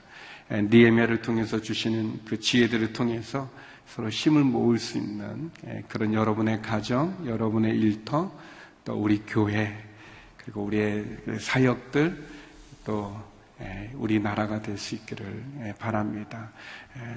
니에미아를 0.50 1.22
통해서 1.22 1.60
주시는 1.60 2.24
그 2.24 2.40
지혜들을 2.40 2.92
통해서 2.92 3.48
서로 3.86 4.08
힘을 4.08 4.42
모을 4.42 4.78
수 4.78 4.98
있는 4.98 5.52
그런 5.88 6.12
여러분의 6.12 6.60
가정, 6.60 7.24
여러분의 7.24 7.78
일터, 7.78 8.36
또 8.84 8.94
우리 8.94 9.22
교회, 9.26 9.76
그리고 10.38 10.64
우리의 10.64 11.04
사역들, 11.38 12.35
또 12.86 13.12
우리나라가 13.94 14.62
될 14.62 14.78
수 14.78 14.94
있기를 14.94 15.74
바랍니다. 15.78 16.52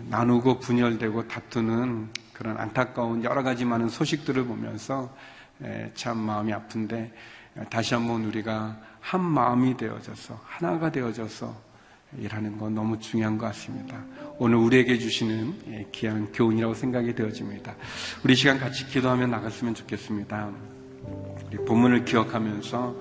나누고 0.08 0.60
분열되고 0.60 1.28
다투는 1.28 2.10
그런 2.34 2.58
안타까운 2.58 3.24
여러 3.24 3.44
가지 3.44 3.66
많은 3.66 3.88
소식들을 3.90 4.46
보면서 4.46 5.16
참 5.94 6.18
마음이 6.18 6.52
아픈데 6.52 7.14
다시 7.70 7.94
한번 7.94 8.26
우리가 8.26 8.80
한 9.00 9.22
마음이 9.22 9.78
되어져서 9.78 10.42
하나가 10.44 10.92
되어져서 10.92 11.70
일하는 12.18 12.58
건 12.58 12.74
너무 12.74 12.98
중요한 13.00 13.38
것 13.38 13.46
같습니다. 13.48 14.04
오늘 14.40 14.56
우리에게 14.58 14.98
주시는 14.98 15.92
귀한 15.92 16.32
교훈이라고 16.32 16.74
생각이 16.74 17.14
되어집니다. 17.14 17.76
우리 18.24 18.34
시간 18.36 18.58
같이 18.58 18.88
기도하며 18.88 19.28
나갔으면 19.28 19.76
좋겠습니다. 19.76 20.50
우리 21.46 21.58
본문을 21.66 22.06
기억하면서 22.06 22.96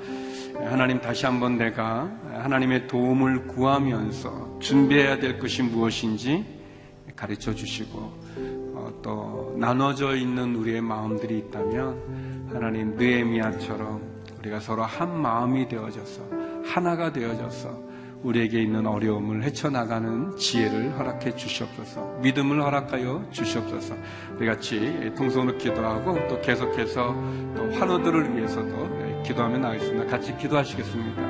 하나님 0.65 1.01
다시 1.01 1.25
한번 1.25 1.57
내가 1.57 2.11
하나님의 2.33 2.89
도움을 2.89 3.47
구하면서 3.47 4.59
준비해야 4.61 5.19
될 5.19 5.39
것이 5.39 5.63
무엇인지 5.63 6.45
가르쳐 7.15 7.55
주시고 7.55 7.99
어, 8.75 8.93
또 9.03 9.55
나눠져 9.59 10.17
있는 10.17 10.55
우리의 10.55 10.81
마음들이 10.81 11.39
있다면 11.39 12.49
하나님 12.53 12.97
느에미아처럼 12.97 14.01
우리가 14.41 14.61
서로 14.61 14.83
한 14.83 15.21
마음이 15.21 15.69
되어져서 15.69 16.23
하나가 16.65 17.13
되어져서 17.13 17.89
우리에게 18.23 18.61
있는 18.61 18.87
어려움을 18.87 19.45
헤쳐나가는 19.45 20.37
지혜를 20.37 20.99
허락해 20.99 21.37
주시옵소서 21.37 22.19
믿음을 22.21 22.61
허락하여 22.63 23.29
주시옵소서. 23.31 23.95
우리 24.37 24.47
같이 24.47 25.13
통성으로 25.17 25.57
기도하고 25.57 26.27
또 26.29 26.41
계속해서 26.41 27.15
또 27.57 27.71
환우들을 27.73 28.37
위해서도 28.37 28.98
기도하며 29.29 29.59
나가겠습니다 29.59 30.07
같이 30.07 30.35
기도하시겠습니다 30.39 31.23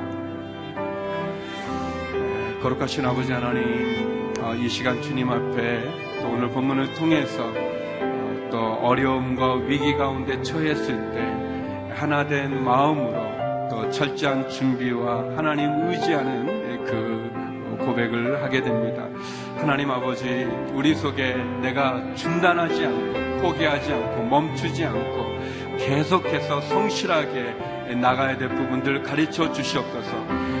네, 2.13 2.59
거룩하신 2.61 3.05
아버지 3.05 3.33
하나님 3.33 4.33
어, 4.39 4.55
이 4.55 4.69
시간 4.69 5.01
주님 5.01 5.29
앞에 5.29 6.21
또 6.21 6.29
오늘 6.29 6.47
본문을 6.49 6.93
통해서 6.93 7.43
어, 7.43 8.47
또 8.49 8.57
어려움과 8.87 9.55
위기 9.55 9.97
가운데 9.97 10.41
처했을 10.41 11.11
때 11.11 11.93
하나된 11.93 12.63
마음으로 12.63 13.67
또 13.69 13.89
철저한 13.91 14.49
준비와 14.49 15.35
하나님 15.35 15.89
의지하는 15.89 16.85
그 16.85 17.29
고백을 17.85 18.41
하게 18.41 18.61
됩니다. 18.61 19.07
하나님 19.57 19.91
아버지, 19.91 20.47
우리 20.73 20.95
속에 20.95 21.35
내가 21.61 22.13
중단하지 22.15 22.85
않고 22.85 23.41
포기하지 23.41 23.93
않고 23.93 24.23
멈추지 24.23 24.85
않고 24.85 25.77
계속해서 25.77 26.61
성실하게 26.61 27.78
나가야 27.95 28.37
될 28.37 28.49
부분들 28.49 29.03
가르쳐 29.03 29.51
주시옵소서. 29.51 30.17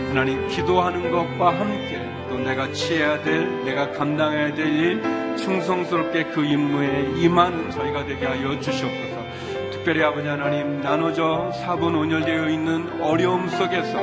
하나님 0.09 0.47
기도하는 0.47 1.11
것과 1.11 1.59
함께 1.59 2.01
또 2.29 2.37
내가 2.37 2.71
취해야 2.71 3.21
될, 3.23 3.63
내가 3.65 3.91
감당해야 3.91 4.53
될 4.53 4.67
일, 4.67 5.03
충성스럽게 5.37 6.25
그 6.25 6.43
임무에 6.43 7.13
임하는 7.17 7.71
저희가 7.71 8.05
되게 8.05 8.25
하여 8.25 8.59
주시옵소서. 8.59 9.19
특별히 9.71 10.03
아버지 10.03 10.27
하나님 10.27 10.81
나눠져 10.81 11.51
사분 11.53 11.95
온열되어 11.95 12.49
있는 12.49 13.01
어려움 13.01 13.47
속에서 13.47 13.97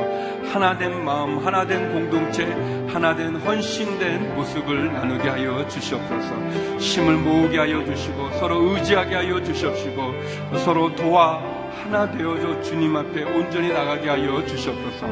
하나된 0.53 1.05
마음, 1.05 1.39
하나된 1.39 1.93
공동체, 1.93 2.45
하나된 2.89 3.37
헌신된 3.37 4.35
모습을 4.35 4.93
나누게 4.93 5.29
하여 5.29 5.67
주시옵소서. 5.69 6.35
힘을 6.79 7.17
모으게 7.17 7.59
하여 7.59 7.85
주시고 7.85 8.31
서로 8.39 8.63
의지하게 8.71 9.15
하여 9.17 9.43
주시옵시고 9.43 10.59
서로 10.65 10.95
도와 10.97 11.56
하나 11.87 12.11
되어져 12.11 12.61
주님 12.63 12.97
앞에 12.97 13.23
온전히 13.23 13.69
나가게 13.69 14.09
하여 14.09 14.45
주시옵소서. 14.45 15.07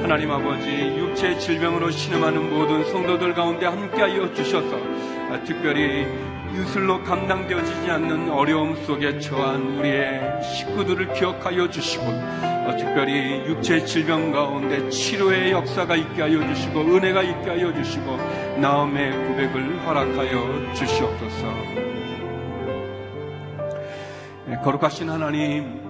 하나님 0.00 0.30
아버지 0.30 0.70
육체 0.96 1.36
질병으로 1.36 1.90
신음하는 1.90 2.54
모든 2.54 2.84
성도들 2.84 3.34
가운데 3.34 3.66
함께 3.66 4.00
하여 4.00 4.32
주셔서 4.32 4.78
특별히 5.44 6.06
유슬로 6.54 7.02
감당되어지지 7.02 7.90
않는 7.90 8.30
어려움 8.30 8.76
속에 8.76 9.18
처한 9.18 9.78
우리의 9.78 10.40
식구들을 10.42 11.12
기억하여 11.14 11.68
주시고 11.68 12.04
어, 12.04 12.76
특별히 12.78 13.44
육체 13.46 13.84
질병 13.84 14.30
가운데 14.30 14.88
치료의 14.88 15.50
역사가 15.50 15.96
있게 15.96 16.22
하여 16.22 16.46
주시고 16.54 16.80
은혜가 16.80 17.22
있게 17.22 17.50
하여 17.50 17.74
주시고 17.74 18.16
나음의 18.60 19.26
고백을 19.26 19.84
허락하여 19.84 20.74
주시옵소서 20.74 21.46
네, 24.46 24.56
거룩하신 24.62 25.08
하나님 25.08 25.89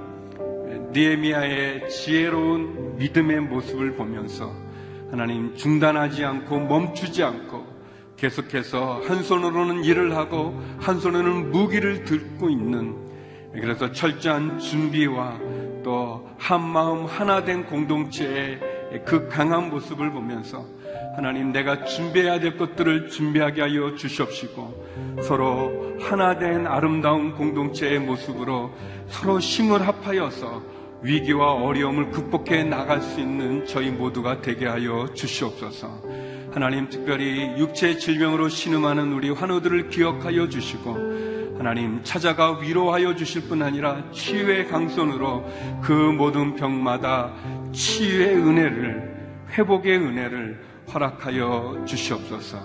니에미아의 0.93 1.89
지혜로운 1.89 2.97
믿음의 2.97 3.41
모습을 3.41 3.95
보면서 3.95 4.53
하나님 5.11 5.55
중단하지 5.55 6.25
않고 6.25 6.61
멈추지 6.61 7.23
않고 7.23 7.67
계속해서 8.17 9.01
한 9.07 9.23
손으로는 9.23 9.85
일을 9.85 10.17
하고 10.17 10.61
한 10.79 11.01
손으로는 11.01 11.51
무기를 11.51 12.05
들고 12.05 12.51
있는 12.51 12.97
그래서 13.53 13.91
철저한 13.91 14.59
준비와 14.59 15.39
또 15.83 16.29
한마음 16.39 17.07
하나 17.07 17.45
된 17.45 17.65
공동체의 17.67 18.61
그 19.05 19.29
강한 19.29 19.71
모습을 19.71 20.11
보면서 20.11 20.65
하나님 21.17 21.53
내가 21.53 21.85
준비해야 21.85 22.39
될 22.39 22.57
것들을 22.57 23.09
준비하게 23.09 23.63
하여 23.63 23.95
주시옵시고 23.95 25.21
서로 25.23 25.97
하나 26.01 26.39
된 26.39 26.67
아름다운 26.67 27.35
공동체의 27.35 27.99
모습으로 28.01 28.71
서로 29.09 29.39
힘을 29.41 29.87
합하여서 29.87 30.80
위기와 31.03 31.55
어려움을 31.55 32.11
극복해 32.11 32.65
나갈 32.65 33.01
수 33.01 33.21
있는 33.21 33.65
저희 33.67 33.91
모두가 33.91 34.43
되게 34.43 34.67
하여 34.67 35.09
주시옵소서. 35.15 36.03
하나님 36.53 36.89
특별히 36.89 37.59
육체 37.59 37.97
질병으로 37.97 38.49
신음하는 38.49 39.13
우리 39.13 39.31
환우들을 39.31 39.89
기억하여 39.89 40.49
주시고 40.49 41.57
하나님 41.59 42.03
찾아가 42.03 42.59
위로하여 42.59 43.15
주실 43.15 43.43
뿐 43.43 43.63
아니라 43.63 44.03
치유의 44.13 44.69
강선으로 44.69 45.45
그 45.83 45.93
모든 45.93 46.57
병마다 46.57 47.35
치유의 47.73 48.37
은혜를 48.37 49.11
회복의 49.51 49.99
은혜를 49.99 50.61
허락하여 50.93 51.85
주시옵소서. 51.87 52.59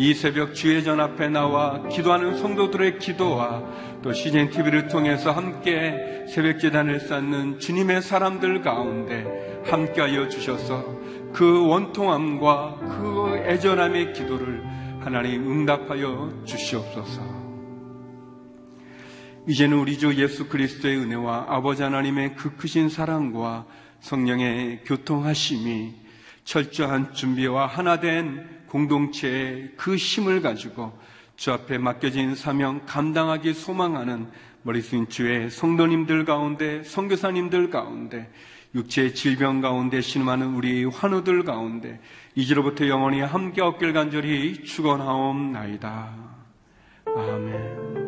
이 0.00 0.14
새벽 0.14 0.54
주의 0.54 0.84
전 0.84 1.00
앞에 1.00 1.28
나와 1.28 1.82
기도하는 1.88 2.38
성도들의 2.38 3.00
기도와 3.00 3.64
또 4.00 4.12
CGN 4.12 4.50
TV를 4.50 4.86
통해서 4.86 5.32
함께 5.32 6.24
새벽 6.28 6.60
재단을 6.60 7.00
쌓는 7.00 7.58
주님의 7.58 8.02
사람들 8.02 8.62
가운데 8.62 9.62
함께하여 9.66 10.28
주셔서 10.28 10.84
그 11.32 11.66
원통함과 11.66 12.76
그 12.78 13.42
애절함의 13.48 14.12
기도를 14.12 14.62
하나님 15.00 15.50
응답하여 15.50 16.42
주시옵소서. 16.44 17.20
이제는 19.48 19.78
우리 19.78 19.98
주 19.98 20.14
예수 20.14 20.48
그리스도의 20.48 20.96
은혜와 20.98 21.46
아버지 21.48 21.82
하나님의 21.82 22.36
그 22.36 22.54
크신 22.54 22.88
사랑과 22.88 23.66
성령의 23.98 24.82
교통하심이 24.84 25.94
철저한 26.44 27.14
준비와 27.14 27.66
하나 27.66 27.98
된 27.98 28.57
공동체의 28.68 29.72
그 29.76 29.96
힘을 29.96 30.42
가지고 30.42 30.96
주 31.36 31.52
앞에 31.52 31.78
맡겨진 31.78 32.34
사명 32.34 32.80
감당하기 32.86 33.54
소망하는 33.54 34.28
머리 34.62 34.82
숙인 34.82 35.08
주의 35.08 35.50
성도님들 35.50 36.24
가운데 36.24 36.82
성교사님들 36.82 37.70
가운데 37.70 38.30
육체의 38.74 39.14
질병 39.14 39.60
가운데 39.60 40.00
신음하는 40.00 40.54
우리 40.54 40.84
환우들 40.84 41.44
가운데 41.44 42.00
이제로부터 42.34 42.86
영원히 42.88 43.20
함께 43.20 43.62
얻길 43.62 43.92
간절히 43.92 44.64
축원하옵나이다. 44.64 46.14
아멘. 47.16 48.07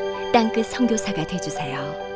땅끝 0.31 0.67
선교사가 0.67 1.27
되주세요. 1.27 2.10